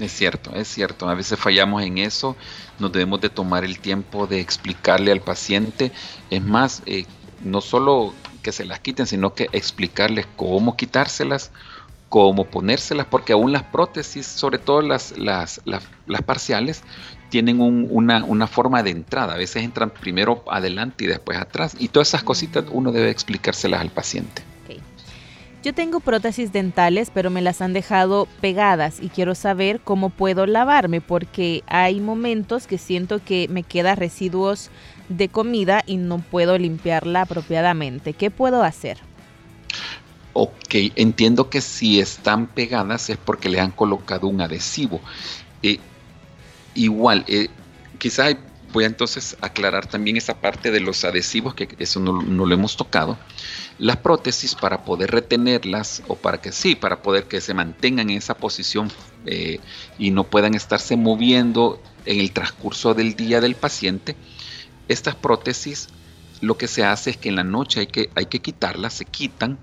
Es 0.01 0.11
cierto, 0.13 0.53
es 0.55 0.67
cierto. 0.67 1.09
A 1.09 1.15
veces 1.15 1.39
fallamos 1.39 1.85
en 1.85 1.99
eso. 1.99 2.37
Nos 2.81 2.91
debemos 2.91 3.21
de 3.21 3.31
tomar 3.31 3.65
el 3.65 3.79
tiempo 3.79 4.27
de 4.27 4.41
explicarle 4.41 5.13
al 5.13 5.21
paciente. 5.21 5.93
Es 6.31 6.43
más, 6.43 6.83
eh, 6.87 7.05
no 7.45 7.61
solo 7.61 8.13
que 8.43 8.51
se 8.51 8.65
las 8.65 8.81
quiten, 8.81 9.07
sino 9.07 9.35
que 9.35 9.49
explicarles 9.53 10.27
cómo 10.37 10.77
quitárselas, 10.77 11.53
cómo 12.09 12.45
ponérselas, 12.45 13.07
porque 13.07 13.33
aún 13.33 13.53
las 13.53 13.65
prótesis, 13.65 14.27
sobre 14.27 14.59
todo 14.59 14.83
las, 14.83 15.17
las, 15.19 15.61
las, 15.65 16.23
parciales, 16.23 16.83
tienen 17.29 17.61
una, 17.61 18.25
una, 18.25 18.47
forma 18.47 18.83
de 18.83 18.91
entrada. 18.91 19.35
A 19.35 19.37
veces 19.37 19.63
entran 19.63 19.91
primero 19.91 20.45
adelante 20.51 21.05
y 21.05 21.07
después 21.09 21.39
atrás. 21.39 21.77
Y 21.79 21.89
todas 21.89 22.09
esas 22.09 22.23
cositas 22.23 22.65
uno 22.71 22.93
debe 22.93 23.11
explicárselas 23.11 23.81
al 23.81 23.91
paciente. 23.91 24.43
Yo 25.65 25.75
tengo 25.75 25.99
prótesis 25.99 26.53
dentales, 26.53 27.11
pero 27.13 27.31
me 27.31 27.43
las 27.43 27.61
han 27.61 27.73
dejado 27.73 28.29
pegadas 28.41 29.01
y 29.03 29.09
quiero 29.09 29.35
saber 29.35 29.81
cómo 29.81 30.09
puedo 30.09 30.47
lavarme 30.47 31.01
porque 31.01 31.65
hay 31.67 32.01
momentos 32.01 32.69
que 32.69 32.79
siento 32.79 33.23
que 33.23 33.49
me 33.49 33.65
quedan 33.65 33.97
residuos 33.97 34.71
de 35.09 35.29
comida 35.29 35.83
y 35.85 35.97
no 35.97 36.19
puedo 36.19 36.57
limpiarla 36.59 37.23
apropiadamente. 37.23 38.13
¿Qué 38.13 38.31
puedo 38.31 38.63
hacer? 38.63 38.99
Ok, 40.41 40.73
entiendo 40.95 41.51
que 41.51 41.61
si 41.61 41.99
están 41.99 42.47
pegadas 42.47 43.11
es 43.11 43.17
porque 43.17 43.49
le 43.49 43.59
han 43.59 43.73
colocado 43.73 44.29
un 44.29 44.41
adhesivo. 44.41 45.01
Eh, 45.65 45.81
igual, 46.77 47.25
eh, 47.27 47.49
quizás 47.99 48.37
voy 48.73 48.85
a 48.85 48.87
entonces 48.87 49.37
aclarar 49.41 49.87
también 49.87 50.17
esa 50.17 50.41
parte 50.41 50.71
de 50.71 50.79
los 50.79 51.05
adhesivos, 51.05 51.57
que 51.57 51.69
eso 51.81 51.99
no, 51.99 52.23
lo 52.23 52.55
hemos 52.55 52.77
tocado. 52.77 53.19
Las 53.81 53.97
prótesis 53.97 54.55
para 54.55 54.85
poder 54.85 55.11
retenerlas 55.11 56.05
o 56.07 56.15
para 56.15 56.41
que 56.41 56.53
sí, 56.53 56.77
para 56.77 57.03
poder 57.03 57.25
que 57.25 57.41
se 57.41 57.53
mantengan 57.53 58.09
en 58.09 58.19
esa 58.19 58.35
posición 58.35 58.93
eh, 59.27 59.59
y 59.99 60.13
no 60.13 60.23
puedan 60.23 60.55
estarse 60.55 60.97
moviendo 60.97 61.83
en 62.05 62.21
el 62.21 62.31
transcurso 62.31 62.95
del 62.95 63.17
día 63.17 63.41
del 63.41 63.57
paciente, 63.57 64.15
estas 64.87 65.17
prótesis 65.17 65.89
lo 66.41 66.57
que 66.57 66.69
se 66.69 66.85
hace 66.85 67.11
es 67.11 67.17
que 67.17 67.29
en 67.29 67.35
la 67.35 67.43
noche 67.43 67.81
hay 67.81 67.87
que, 67.89 68.11
hay 68.15 68.27
que 68.27 68.39
quitarlas, 68.39 68.95
se 68.95 69.05
quitan, 69.05 69.59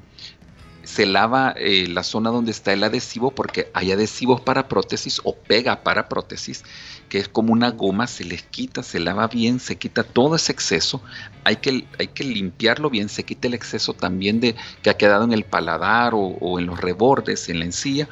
se 0.85 1.05
lava 1.05 1.53
eh, 1.57 1.87
la 1.87 2.03
zona 2.03 2.29
donde 2.29 2.51
está 2.51 2.71
el 2.73 2.83
adhesivo 2.83 3.31
porque 3.31 3.69
hay 3.73 3.91
adhesivos 3.91 4.41
para 4.41 4.67
prótesis 4.67 5.19
o 5.23 5.35
pega 5.35 5.83
para 5.83 6.07
prótesis 6.07 6.63
que 7.09 7.19
es 7.19 7.27
como 7.27 7.53
una 7.53 7.71
goma, 7.71 8.07
se 8.07 8.23
les 8.23 8.43
quita, 8.43 8.83
se 8.83 8.99
lava 8.99 9.27
bien, 9.27 9.59
se 9.59 9.77
quita 9.77 10.03
todo 10.03 10.35
ese 10.35 10.51
exceso, 10.51 11.01
hay 11.43 11.57
que, 11.57 11.85
hay 11.99 12.07
que 12.07 12.23
limpiarlo 12.23 12.89
bien, 12.89 13.09
se 13.09 13.23
quita 13.23 13.47
el 13.47 13.53
exceso 13.53 13.93
también 13.93 14.39
de 14.39 14.55
que 14.81 14.89
ha 14.89 14.97
quedado 14.97 15.23
en 15.23 15.33
el 15.33 15.43
paladar 15.43 16.13
o, 16.15 16.59
en 16.59 16.65
los 16.65 16.79
rebordes, 16.79 17.49
en 17.49 17.59
la 17.59 17.65
encía, 17.65 18.07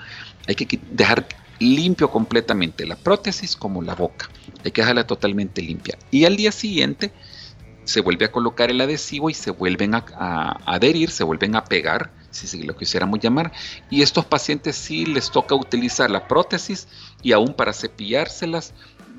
hay 0.48 0.56
que 0.56 0.80
dejar 0.92 1.28
limpio 1.60 2.10
completamente 2.10 2.86
la 2.86 2.96
prótesis 2.96 3.56
como 3.56 3.82
la 3.82 3.96
boca, 3.96 4.30
hay 4.64 4.72
que 4.72 4.82
dejarla 4.82 5.08
totalmente 5.08 5.62
limpia. 5.62 5.98
Y 6.12 6.26
al 6.26 6.36
día 6.36 6.52
siguiente 6.52 7.12
se 7.86 8.02
vuelve 8.02 8.26
a 8.26 8.32
colocar 8.32 8.72
el 8.72 8.82
adhesivo 8.82 9.30
y 9.30 9.34
se 9.34 9.52
vuelven 9.52 9.96
a, 9.96 10.58
adherir, 10.66 11.12
se 11.12 11.24
vuelven 11.24 11.56
a 11.56 11.64
pegar 11.64 12.12
si 12.32 12.64
lo 12.64 12.76
quisiéramos 12.76 13.20
llamar, 13.20 13.52
y 13.92 14.02
estos 14.02 14.26
pacientes 14.26 14.76
sí 14.76 15.06
les 15.06 15.30
toca 15.30 15.54
utilizar 15.54 16.10
la 16.10 16.28
prótesis 16.28 16.88
y 17.22 17.32
aún 17.32 17.54
para 17.54 17.74
cepillárselas 17.74 18.74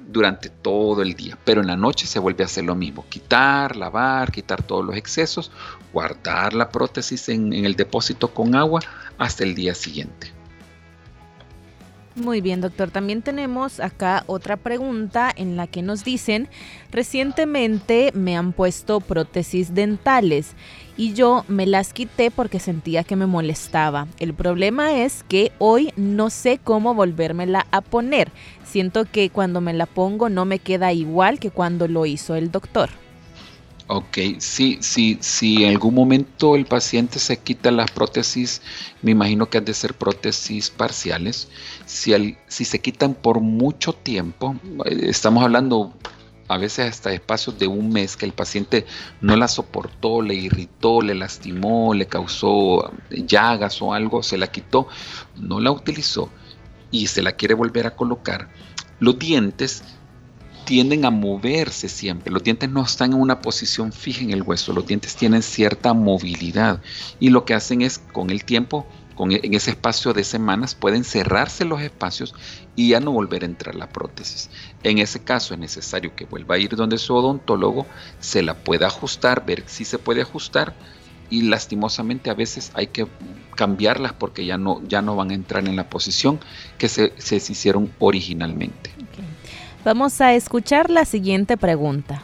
durante 0.09 0.49
todo 0.49 1.01
el 1.01 1.15
día, 1.15 1.39
pero 1.45 1.61
en 1.61 1.69
la 1.69 1.77
noche 1.77 2.07
se 2.07 2.19
vuelve 2.19 2.43
a 2.43 2.47
hacer 2.47 2.65
lo 2.65 2.75
mismo, 2.75 3.07
quitar, 3.09 3.77
lavar, 3.77 4.33
quitar 4.33 4.63
todos 4.63 4.85
los 4.85 4.97
excesos, 4.97 5.53
guardar 5.93 6.55
la 6.55 6.71
prótesis 6.71 7.29
en 7.29 7.53
el 7.53 7.77
depósito 7.77 8.35
con 8.35 8.57
agua 8.57 8.81
hasta 9.17 9.45
el 9.45 9.55
día 9.55 9.75
siguiente. 9.75 10.34
Muy 12.17 12.41
bien, 12.41 12.61
doctor. 12.61 12.93
También 12.93 13.23
tenemos 13.23 13.81
acá 13.81 14.23
otra 14.29 14.57
pregunta 14.57 15.33
en 15.35 15.57
la 15.57 15.67
que 15.67 15.83
nos 15.83 16.05
dicen, 16.05 16.49
recientemente 16.93 18.13
me 18.15 18.37
han 18.37 18.53
puesto 18.53 19.01
prótesis 19.01 19.75
dentales 19.75 20.53
y 20.97 21.13
yo 21.15 21.45
me 21.49 21.67
las 21.67 21.93
quité 21.93 22.31
porque 22.31 22.61
sentía 22.61 23.03
que 23.03 23.17
me 23.17 23.27
molestaba. 23.27 24.07
El 24.21 24.33
problema 24.33 25.01
es 25.01 25.25
que 25.25 25.51
hoy 25.59 25.93
no 25.97 26.31
sé 26.31 26.61
cómo 26.63 26.95
volvérmela 26.95 27.67
a 27.73 27.81
poner. 27.81 28.31
Siento 28.65 29.07
que 29.11 29.31
cuando 29.31 29.61
me 29.61 29.73
la 29.73 29.87
pongo 29.87 30.29
no 30.29 30.45
me 30.45 30.61
queda 30.61 30.93
igual 30.93 31.41
que 31.41 31.51
cuando 31.51 31.89
lo 31.89 32.07
hizo 32.07 32.37
el 32.37 32.53
doctor. 32.53 32.91
Ok, 33.87 34.17
sí, 34.39 34.79
sí, 34.81 35.19
si 35.21 35.65
en 35.65 35.71
algún 35.71 35.95
momento 35.95 36.57
el 36.57 36.65
paciente 36.65 37.19
se 37.19 37.39
quita 37.39 37.71
las 37.71 37.91
prótesis, 37.91 38.63
me 39.03 39.11
imagino 39.11 39.51
que 39.51 39.59
han 39.59 39.67
de 39.67 39.75
ser 39.75 39.93
prótesis 39.93 40.71
parciales. 40.71 41.49
Si, 41.85 42.39
si 42.49 42.65
se 42.65 42.81
quitan 42.81 43.13
por 43.15 43.41
mucho 43.41 43.93
tiempo, 43.93 44.57
eh, 44.87 45.01
estamos 45.03 45.45
hablando 45.45 45.93
a 46.49 46.57
veces 46.57 46.91
hasta 46.91 47.13
espacios 47.13 47.59
de 47.59 47.67
un 47.67 47.91
mes 47.91 48.17
que 48.17 48.25
el 48.25 48.33
paciente 48.33 48.87
no 49.21 49.37
la 49.37 49.49
soportó, 49.49 50.23
le 50.23 50.35
irritó, 50.35 51.03
le 51.03 51.15
lastimó, 51.15 51.93
le 51.93 52.07
causó 52.07 52.91
llagas 53.11 53.83
o 53.83 53.93
algo, 53.93 54.23
se 54.23 54.39
la 54.39 54.47
quitó, 54.47 54.89
no 55.37 55.61
la 55.61 55.71
utilizó 55.71 56.31
y 56.91 57.09
se 57.09 57.23
la 57.23 57.33
quiere 57.33 57.53
volver 57.55 57.87
a 57.87 57.97
colocar, 57.97 58.49
los 58.99 59.19
dientes 59.19 59.83
tienden 60.65 61.05
a 61.05 61.11
moverse 61.11 61.89
siempre. 61.89 62.33
Los 62.33 62.43
dientes 62.43 62.71
no 62.71 62.83
están 62.83 63.13
en 63.13 63.21
una 63.21 63.41
posición 63.41 63.93
fija 63.93 64.23
en 64.23 64.31
el 64.31 64.43
hueso, 64.43 64.73
los 64.73 64.87
dientes 64.87 65.15
tienen 65.17 65.43
cierta 65.43 65.93
movilidad 65.93 66.81
y 67.21 67.31
lo 67.31 67.45
que 67.45 67.55
hacen 67.55 67.83
es 67.83 67.99
con 67.99 68.31
el 68.31 68.45
tiempo, 68.45 68.87
con, 69.15 69.33
e, 69.33 69.41
en 69.43 69.55
ese 69.55 69.71
espacio 69.71 70.13
de 70.13 70.25
semanas, 70.25 70.75
pueden 70.75 71.05
cerrarse 71.05 71.65
los 71.65 71.81
espacios 71.83 72.35
y 72.77 72.89
ya 72.89 73.01
no 73.01 73.13
volver 73.13 73.43
a 73.43 73.47
entrar 73.47 73.75
la 73.75 73.89
prótesis. 73.89 74.51
En 74.83 74.99
ese 74.99 75.23
caso 75.23 75.55
es 75.55 75.61
necesario 75.61 76.15
que 76.17 76.25
vuelva 76.25 76.57
a 76.57 76.59
ir 76.59 76.75
donde 76.77 76.99
su 76.99 77.15
odontólogo, 77.15 77.87
se 78.19 78.43
la 78.43 78.55
pueda 78.55 78.87
ajustar, 78.87 79.45
ver 79.45 79.65
si 79.67 79.85
se 79.85 79.99
puede 79.99 80.23
ajustar 80.23 80.75
y 81.31 81.43
lastimosamente 81.43 82.31
a 82.31 82.35
veces 82.35 82.71
hay 82.75 82.89
que 82.89 83.07
cambiarlas 83.57 84.13
porque 84.13 84.45
ya 84.45 84.59
no, 84.59 84.83
ya 84.89 85.03
no 85.03 85.17
van 85.17 85.31
a 85.31 85.35
entrar 85.35 85.67
en 85.67 85.77
la 85.77 85.89
posición 85.89 86.41
que 86.79 86.89
se, 86.89 87.13
se 87.19 87.37
hicieron 87.37 87.93
originalmente. 87.99 88.94
Vamos 89.85 90.19
a 90.23 90.33
escuchar 90.33 90.89
la 90.89 91.05
siguiente 91.05 91.59
pregunta. 91.59 92.23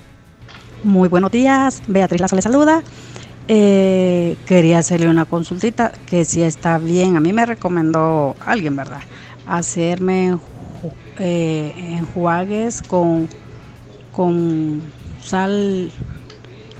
Muy 0.83 1.11
buenos 1.11 1.31
días, 1.31 1.83
Beatriz 1.88 2.18
Lazo 2.18 2.35
le 2.35 2.40
saluda. 2.40 2.83
Eh, 3.49 4.38
quería 4.46 4.79
hacerle 4.79 5.11
una 5.11 5.27
consultita 5.27 5.92
que 6.07 6.25
si 6.25 6.40
está 6.40 6.79
bien, 6.79 7.18
a 7.18 7.20
mí 7.20 7.35
me 7.35 7.44
recomendó 7.44 8.35
alguien, 8.46 8.77
¿verdad? 8.77 9.03
Hacerme 9.46 10.38
eh, 11.18 11.75
enjuagues 11.99 12.81
con, 12.81 13.29
con 14.11 14.81
sal 15.23 15.92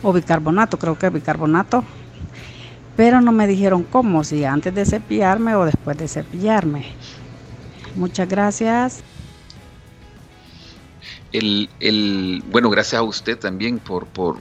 o 0.03 0.15
bicarbonato, 0.15 0.79
creo 0.79 0.99
que 0.99 1.11
bicarbonato, 1.11 1.85
pero 2.97 3.21
no 3.21 3.33
me 3.33 3.47
dijeron 3.47 3.83
cómo, 3.83 4.25
si 4.25 4.47
antes 4.47 4.75
de 4.75 4.87
cepillarme 4.87 5.55
o 5.57 5.67
después 5.67 5.99
de 5.99 6.09
cepillarme. 6.09 6.87
Muchas 7.97 8.27
gracias 8.31 9.05
el, 11.33 12.43
bueno, 12.51 12.71
gracias 12.71 13.01
a 13.01 13.03
usted 13.03 13.39
también 13.39 13.79
por, 13.79 14.07
por, 14.07 14.39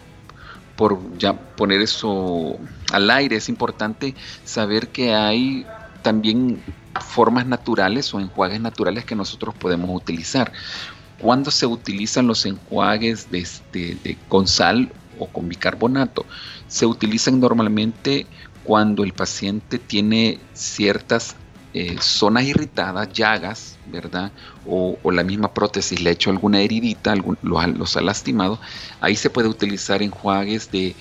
por 0.76 1.18
ya 1.18 1.34
poner 1.34 1.82
eso 1.82 2.58
al 2.92 3.10
aire. 3.10 3.36
Es 3.36 3.50
importante 3.50 4.16
saber 4.44 4.90
que 4.90 5.14
hay 5.14 5.66
también 6.02 6.62
formas 7.02 7.46
naturales 7.46 8.14
o 8.14 8.20
enjuagues 8.20 8.62
naturales 8.62 9.06
que 9.06 9.16
nosotros 9.16 9.56
podemos 9.56 9.90
utilizar. 9.94 10.52
Cuando 11.20 11.52
se 11.52 11.66
utilizan 11.66 12.28
los 12.28 12.46
enjuagues 12.46 13.30
de, 13.30 13.40
este, 13.40 13.98
de, 14.04 14.18
con 14.30 14.48
sal 14.48 14.92
o 15.20 15.28
con 15.28 15.50
bicarbonato, 15.50 16.26
se 16.68 16.86
utilizan 16.86 17.40
normalmente 17.40 18.26
cuando 18.64 19.04
el 19.04 19.14
paciente 19.14 19.80
tiene 19.80 20.40
ciertas 20.54 21.36
eh, 21.74 21.98
zonas 22.00 22.46
irritadas, 22.46 23.12
llagas, 23.14 23.78
¿verdad? 23.86 24.32
O, 24.66 24.98
la 25.12 25.24
misma 25.24 25.54
prótesis 25.54 26.02
le 26.02 26.10
ha 26.10 26.14
hecho 26.14 26.30
alguna 26.30 26.62
heridita, 26.62 27.16
los, 27.16 27.98
ha 27.98 28.02
lastimado, 28.02 28.60
ahí 29.02 29.16
se 29.16 29.30
puede 29.30 29.48
utilizar 29.48 30.02
enjuagues 30.02 30.72
de, 30.72 30.96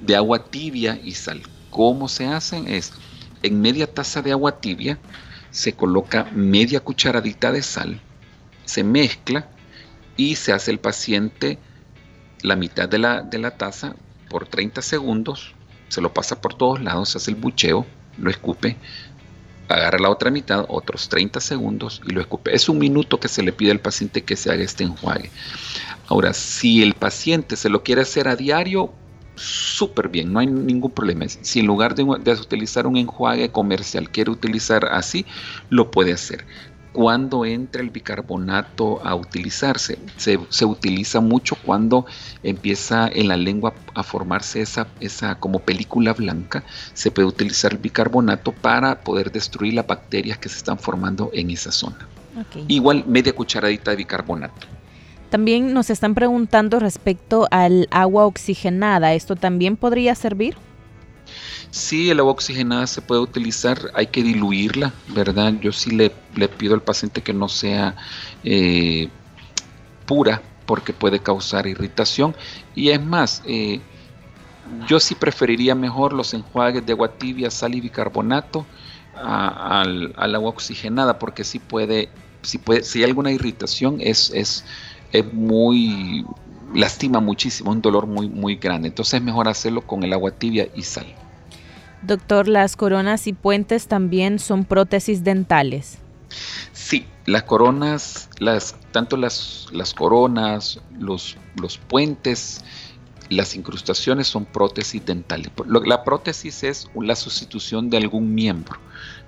de 0.00 0.16
agua 0.16 0.44
tibia 0.44 0.98
y 1.02 1.12
sal. 1.12 1.42
¿Cómo 1.70 2.08
se 2.08 2.26
hacen? 2.26 2.68
Es 2.68 2.92
en 3.42 3.60
media 3.60 3.92
taza 3.92 4.22
de 4.22 4.32
agua 4.32 4.60
tibia 4.60 4.98
se 5.50 5.72
coloca 5.72 6.28
media 6.34 6.80
cucharadita 6.80 7.50
de 7.50 7.62
sal, 7.62 8.00
se 8.66 8.84
mezcla 8.84 9.48
y 10.16 10.36
se 10.36 10.52
hace 10.52 10.70
el 10.70 10.78
paciente 10.78 11.58
la 12.42 12.56
mitad 12.56 12.88
de 12.88 12.98
la, 12.98 13.22
de 13.22 13.38
la 13.38 13.52
taza 13.52 13.96
por 14.28 14.46
30 14.46 14.82
segundos, 14.82 15.54
se 15.88 16.02
lo 16.02 16.12
pasa 16.12 16.42
por 16.42 16.54
todos 16.54 16.82
lados, 16.82 17.08
se 17.08 17.18
hace 17.18 17.30
el 17.30 17.36
bucheo, 17.36 17.86
lo 18.18 18.28
escupe, 18.28 18.76
agarra 19.68 19.98
la 19.98 20.10
otra 20.10 20.30
mitad, 20.30 20.64
otros 20.68 21.08
30 21.08 21.40
segundos 21.40 22.00
y 22.06 22.12
lo 22.12 22.20
escupe. 22.20 22.54
Es 22.54 22.68
un 22.68 22.78
minuto 22.78 23.18
que 23.18 23.28
se 23.28 23.42
le 23.42 23.52
pide 23.52 23.70
al 23.70 23.80
paciente 23.80 24.22
que 24.22 24.36
se 24.36 24.50
haga 24.50 24.62
este 24.62 24.84
enjuague. 24.84 25.30
Ahora, 26.08 26.32
si 26.32 26.82
el 26.82 26.94
paciente 26.94 27.56
se 27.56 27.68
lo 27.68 27.82
quiere 27.82 28.02
hacer 28.02 28.28
a 28.28 28.36
diario, 28.36 28.92
súper 29.34 30.08
bien, 30.08 30.32
no 30.32 30.38
hay 30.38 30.46
ningún 30.46 30.90
problema. 30.90 31.26
Si 31.28 31.60
en 31.60 31.66
lugar 31.66 31.94
de, 31.94 32.02
utilizar 32.02 32.86
un 32.86 32.96
enjuague 32.96 33.50
comercial 33.50 34.10
quiere 34.10 34.30
utilizar 34.30 34.86
así, 34.86 35.26
lo 35.68 35.90
puede 35.90 36.12
hacer. 36.12 36.44
Cuando 36.96 37.44
entra 37.44 37.82
el 37.82 37.90
bicarbonato 37.90 39.06
a 39.06 39.14
utilizarse. 39.14 39.98
Se, 40.16 40.64
utiliza 40.64 41.20
mucho 41.20 41.54
cuando 41.62 42.06
empieza 42.42 43.06
en 43.06 43.28
la 43.28 43.36
lengua 43.36 43.74
a 43.92 44.02
formarse 44.02 44.62
esa, 44.62 44.86
esa 45.00 45.34
como 45.38 45.58
película 45.58 46.14
blanca. 46.14 46.64
Se 46.94 47.10
puede 47.10 47.28
utilizar 47.28 47.72
el 47.72 47.78
bicarbonato 47.78 48.52
para 48.52 49.02
poder 49.02 49.30
destruir 49.30 49.74
las 49.74 49.86
bacterias 49.86 50.38
que 50.38 50.48
se 50.48 50.56
están 50.56 50.78
formando 50.78 51.28
en 51.34 51.50
esa 51.50 51.70
zona. 51.70 52.08
Igual 52.66 53.04
media 53.06 53.34
cucharadita 53.34 53.90
de 53.90 53.98
bicarbonato. 53.98 54.66
También 55.28 55.74
nos 55.74 55.90
están 55.90 56.14
preguntando 56.14 56.80
respecto 56.80 57.46
al 57.50 57.88
agua 57.90 58.24
oxigenada. 58.24 59.12
¿Esto 59.12 59.36
también 59.36 59.76
podría 59.76 60.14
servir? 60.14 60.56
Sí, 61.70 62.10
el 62.10 62.20
agua 62.20 62.32
oxigenada 62.32 62.86
se 62.86 63.02
puede 63.02 63.20
utilizar, 63.20 63.78
hay 63.94 64.06
que 64.06 64.22
diluirla, 64.22 64.92
¿verdad? 65.08 65.54
Yo 65.60 65.72
sí 65.72 65.90
le, 65.90 66.10
pido 66.48 66.74
al 66.74 66.82
paciente 66.82 67.22
que 67.22 67.32
no 67.32 67.48
sea 67.48 67.96
eh, 68.44 69.08
pura 70.06 70.42
porque 70.64 70.92
puede 70.92 71.20
causar 71.20 71.66
irritación. 71.66 72.34
Y 72.74 72.90
es 72.90 73.02
más, 73.02 73.42
eh, 73.46 73.80
yo 74.88 75.00
sí 75.00 75.14
preferiría 75.14 75.74
mejor 75.74 76.12
los 76.12 76.34
enjuagues 76.34 76.84
de 76.84 76.92
agua 76.92 77.08
tibia, 77.08 77.50
sal 77.50 77.74
y 77.74 77.80
bicarbonato 77.80 78.66
al, 79.14 80.12
agua 80.16 80.50
oxigenada 80.50 81.18
porque 81.18 81.44
sí 81.44 81.58
puede, 81.58 82.08
si 82.42 82.58
puede, 82.58 82.82
si 82.82 82.98
hay 82.98 83.04
alguna 83.04 83.32
irritación 83.32 83.98
es, 84.00 84.30
es, 84.30 84.64
es 85.12 85.32
muy 85.32 86.24
lastima 86.74 87.20
muchísimo, 87.20 87.70
un 87.70 87.80
dolor 87.80 88.06
muy, 88.06 88.28
muy 88.28 88.56
grande. 88.56 88.88
Entonces 88.88 89.14
es 89.14 89.22
mejor 89.22 89.48
hacerlo 89.48 89.82
con 89.82 90.02
el 90.02 90.12
agua 90.12 90.30
tibia 90.30 90.68
y 90.74 90.82
sal. 90.82 91.06
Doctor, 92.02 92.48
¿las 92.48 92.76
coronas 92.76 93.26
y 93.26 93.32
puentes 93.32 93.88
también 93.88 94.38
son 94.38 94.64
prótesis 94.64 95.24
dentales? 95.24 95.98
Sí, 96.72 97.06
las 97.24 97.44
coronas, 97.44 98.28
las, 98.38 98.76
tanto 98.92 99.16
las, 99.16 99.66
las 99.72 99.94
coronas, 99.94 100.80
los, 100.98 101.36
los 101.60 101.78
puentes, 101.78 102.64
las 103.28 103.56
incrustaciones 103.56 104.26
son 104.28 104.44
prótesis 104.44 105.04
dentales. 105.04 105.50
La 105.84 106.04
prótesis 106.04 106.62
es 106.62 106.88
la 106.94 107.16
sustitución 107.16 107.90
de 107.90 107.96
algún 107.96 108.34
miembro, 108.34 108.78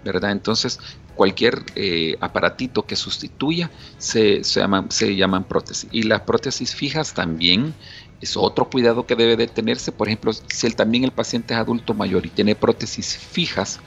¿verdad? 0.04 0.30
Entonces, 0.32 0.78
cualquier 1.16 1.64
eh, 1.74 2.16
aparatito 2.20 2.84
que 2.84 2.94
sustituya 2.94 3.70
se, 3.98 4.44
se, 4.44 4.62
se 4.88 5.16
llaman 5.16 5.44
prótesis. 5.44 5.88
Y 5.90 6.04
las 6.04 6.20
prótesis 6.22 6.74
fijas 6.74 7.14
también 7.14 7.74
es 8.20 8.36
otro 8.36 8.68
cuidado 8.68 9.06
que 9.06 9.16
debe 9.16 9.36
de 9.36 9.46
tenerse. 9.46 9.92
Por 9.92 10.08
ejemplo, 10.08 10.32
si 10.32 10.66
el, 10.66 10.76
también 10.76 11.04
el 11.04 11.12
paciente 11.12 11.54
es 11.54 11.60
adulto 11.60 11.94
mayor 11.94 12.26
y 12.26 12.30
tiene 12.30 12.54
prótesis 12.54 13.16
fijas, 13.16 13.80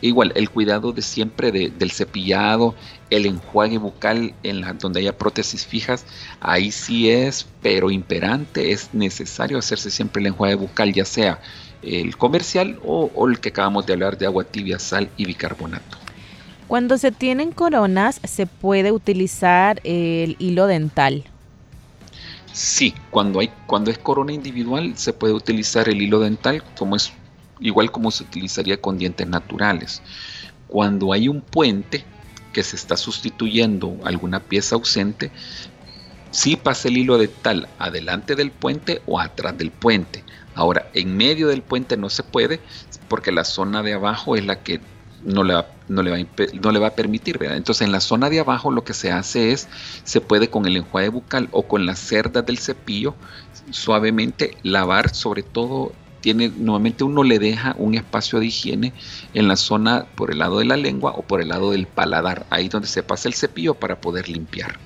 igual 0.00 0.32
el 0.34 0.50
cuidado 0.50 0.92
de 0.92 1.02
siempre 1.02 1.52
del 1.52 1.90
cepillado, 1.90 2.74
el 3.10 3.26
enjuague 3.26 3.78
bucal 3.78 4.34
en 4.42 4.62
donde 4.78 5.00
haya 5.00 5.16
prótesis 5.16 5.66
fijas, 5.66 6.04
ahí 6.40 6.70
sí 6.72 7.10
es, 7.10 7.46
pero 7.62 7.90
imperante, 7.90 8.72
es 8.72 8.92
necesario 8.92 9.58
hacerse 9.58 9.90
siempre 9.90 10.20
el 10.20 10.26
enjuague 10.28 10.56
bucal, 10.56 10.92
ya 10.92 11.04
sea 11.04 11.40
el 11.82 12.16
comercial 12.16 12.78
o 12.84 13.28
el 13.28 13.40
que 13.40 13.50
acabamos 13.50 13.86
de 13.86 13.92
hablar 13.92 14.18
de 14.18 14.26
agua 14.26 14.44
tibia, 14.44 14.78
sal 14.78 15.08
y 15.16 15.24
bicarbonato. 15.24 15.98
Cuando 16.72 16.96
se 16.96 17.12
tienen 17.12 17.52
coronas, 17.52 18.18
se 18.24 18.46
puede 18.46 18.92
utilizar 18.92 19.80
el 19.84 20.36
hilo 20.38 20.66
dental. 20.66 21.24
Sí, 22.52 22.94
cuando, 23.10 23.40
hay, 23.40 23.50
cuando 23.66 23.90
es 23.90 23.98
corona 23.98 24.32
individual 24.32 24.96
se 24.96 25.12
puede 25.12 25.32
utilizar 25.32 25.88
el 25.88 26.02
hilo 26.02 26.20
dental 26.20 26.62
como 26.76 26.96
es 26.96 27.12
igual 27.60 27.90
como 27.90 28.10
se 28.10 28.24
utilizaría 28.24 28.80
con 28.80 28.98
dientes 28.98 29.26
naturales. 29.26 30.02
Cuando 30.66 31.12
hay 31.12 31.28
un 31.28 31.40
puente 31.40 32.04
que 32.52 32.62
se 32.62 32.76
está 32.76 32.96
sustituyendo 32.96 33.98
alguna 34.04 34.40
pieza 34.40 34.74
ausente, 34.74 35.32
sí 36.30 36.56
pasa 36.56 36.88
el 36.88 36.98
hilo 36.98 37.18
dental 37.18 37.68
adelante 37.78 38.36
del 38.36 38.52
puente 38.52 39.02
o 39.06 39.18
atrás 39.20 39.56
del 39.56 39.70
puente. 39.70 40.24
Ahora, 40.54 40.90
en 40.92 41.16
medio 41.16 41.48
del 41.48 41.62
puente 41.62 41.96
no 41.96 42.10
se 42.10 42.22
puede 42.22 42.60
porque 43.08 43.32
la 43.32 43.44
zona 43.44 43.82
de 43.82 43.94
abajo 43.94 44.36
es 44.36 44.44
la 44.44 44.62
que 44.62 44.80
no 45.24 45.44
le 45.44 45.54
va, 45.54 45.66
no 45.88 46.02
le 46.02 46.10
va, 46.10 46.16
no 46.60 46.72
le 46.72 46.78
va 46.78 46.88
a 46.88 46.94
permitir. 46.94 47.38
¿verdad? 47.38 47.56
Entonces 47.56 47.86
en 47.86 47.92
la 47.92 48.00
zona 48.00 48.30
de 48.30 48.40
abajo 48.40 48.70
lo 48.70 48.84
que 48.84 48.94
se 48.94 49.12
hace 49.12 49.52
es, 49.52 49.68
se 50.04 50.20
puede 50.20 50.48
con 50.48 50.66
el 50.66 50.76
enjuague 50.76 51.08
bucal 51.08 51.48
o 51.52 51.62
con 51.62 51.86
las 51.86 51.98
cerdas 51.98 52.44
del 52.46 52.58
cepillo 52.58 53.14
suavemente 53.70 54.56
lavar, 54.62 55.14
sobre 55.14 55.42
todo 55.42 55.92
tiene, 56.20 56.48
nuevamente 56.56 57.04
uno 57.04 57.24
le 57.24 57.38
deja 57.38 57.74
un 57.78 57.94
espacio 57.94 58.38
de 58.38 58.46
higiene 58.46 58.92
en 59.34 59.48
la 59.48 59.56
zona 59.56 60.06
por 60.14 60.30
el 60.30 60.38
lado 60.38 60.60
de 60.60 60.64
la 60.64 60.76
lengua 60.76 61.12
o 61.16 61.22
por 61.22 61.40
el 61.40 61.48
lado 61.48 61.72
del 61.72 61.86
paladar, 61.86 62.46
ahí 62.50 62.68
donde 62.68 62.88
se 62.88 63.02
pasa 63.02 63.28
el 63.28 63.34
cepillo 63.34 63.74
para 63.74 64.00
poder 64.00 64.28
limpiar. 64.28 64.78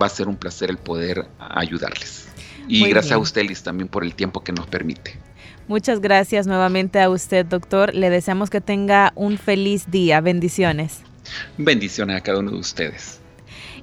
va 0.00 0.06
a 0.06 0.10
ser 0.10 0.28
un 0.28 0.36
placer 0.36 0.70
el 0.70 0.78
poder 0.78 1.28
ayudarles. 1.38 2.28
Y 2.68 2.86
gracias 2.88 3.12
a 3.12 3.18
usted, 3.18 3.42
Liz, 3.42 3.62
también 3.62 3.88
por 3.88 4.04
el 4.04 4.14
tiempo 4.14 4.42
que 4.42 4.52
nos 4.52 4.66
permite. 4.66 5.18
Muchas 5.68 6.00
gracias 6.00 6.46
nuevamente 6.46 7.00
a 7.00 7.08
usted, 7.08 7.46
doctor. 7.46 7.94
Le 7.94 8.10
deseamos 8.10 8.50
que 8.50 8.60
tenga 8.60 9.12
un 9.14 9.38
feliz 9.38 9.90
día. 9.90 10.20
Bendiciones. 10.20 11.02
Bendiciones 11.56 12.16
a 12.16 12.20
cada 12.20 12.40
uno 12.40 12.50
de 12.50 12.58
ustedes 12.58 13.22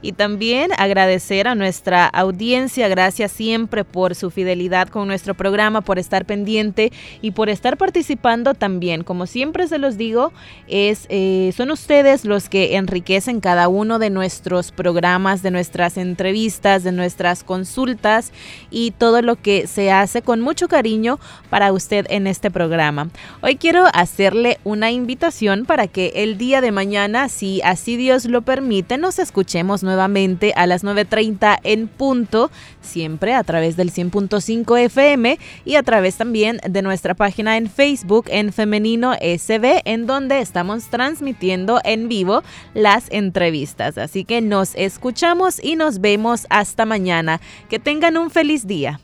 y 0.02 0.14
también 0.14 0.72
agradecer 0.78 1.48
a 1.48 1.56
nuestra 1.56 2.06
audiencia. 2.06 2.88
Gracias 2.88 3.32
siempre 3.32 3.84
por 3.84 4.16
su 4.16 4.32
fidelidad 4.32 4.88
con 4.88 5.08
nuestro 5.08 5.34
programa, 5.34 5.82
por 5.82 6.00
estar 6.00 6.26
pendiente 6.26 6.92
y 7.22 7.32
por 7.32 7.50
estar 7.50 7.78
participando 7.78 8.54
también. 8.54 9.04
Como 9.04 9.26
siempre 9.26 9.68
se 9.68 9.78
los 9.78 9.98
digo, 9.98 10.32
es, 10.68 11.06
eh, 11.10 11.52
son 11.56 11.72
ustedes 11.72 12.26
los 12.26 12.50
que 12.50 12.76
enriquecen 12.76 13.42
cada 13.42 13.68
uno 13.68 14.00
de 14.00 14.10
nuestros 14.10 14.72
programas, 14.72 15.42
de 15.42 15.52
nuestras 15.52 15.98
entrevistas, 15.98 16.84
de 16.84 16.92
nuestras 16.92 17.44
consultas 17.44 18.32
y 18.72 18.92
todo 18.92 19.22
lo 19.22 19.36
que 19.36 19.68
se 19.68 19.92
hace 19.92 20.22
con 20.22 20.42
mucho 20.42 20.68
cariño 20.68 21.20
para 21.50 21.74
usted 21.74 22.06
en 22.10 22.28
este 22.28 22.52
programa. 22.52 23.10
Hoy 23.42 23.56
quiero 23.56 23.86
hacerle 23.94 24.60
una 24.64 24.92
invitación 24.92 25.66
para 25.66 25.88
que 25.88 26.14
el 26.16 26.38
día 26.38 26.62
de 26.62 26.72
mañana, 26.72 27.30
si 27.30 27.62
así 27.64 27.98
Dios 27.98 28.26
lo 28.26 28.42
permite, 28.42 28.98
nos 28.98 29.20
escuchemos 29.20 29.84
nuevamente 29.90 30.54
a 30.56 30.68
las 30.68 30.84
9.30 30.84 31.58
en 31.64 31.88
punto, 31.88 32.52
siempre 32.80 33.34
a 33.34 33.44
través 33.44 33.76
del 33.76 33.92
100.5 33.92 34.80
FM 34.86 35.40
y 35.66 35.76
a 35.76 35.84
través 35.84 36.16
también 36.16 36.60
de 36.70 36.84
nuestra 36.84 37.16
página 37.16 37.58
en 37.58 37.68
Facebook 37.72 38.26
en 38.28 38.54
Femenino 38.54 39.14
SB, 39.14 39.82
en 39.86 40.06
donde 40.06 40.42
estamos 40.42 40.90
transmitiendo 40.92 41.82
en 41.84 42.08
vivo 42.08 42.44
las 42.76 43.06
entrevistas. 43.10 43.98
Así 43.98 44.26
que 44.26 44.42
nos 44.42 44.76
escuchamos 44.76 45.60
y 45.64 45.76
nos 45.76 46.02
vemos 46.02 46.46
hasta 46.52 46.86
mañana. 46.86 47.42
Que 47.68 47.80
tengan 47.80 48.16
un 48.18 48.30
feliz 48.30 48.68
día. 48.68 49.00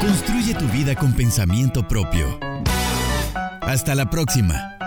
Construye 0.00 0.54
tu 0.54 0.66
vida 0.66 0.96
con 0.96 1.12
pensamiento 1.12 1.86
propio. 1.86 2.40
Hasta 3.60 3.94
la 3.94 4.10
próxima. 4.10 4.79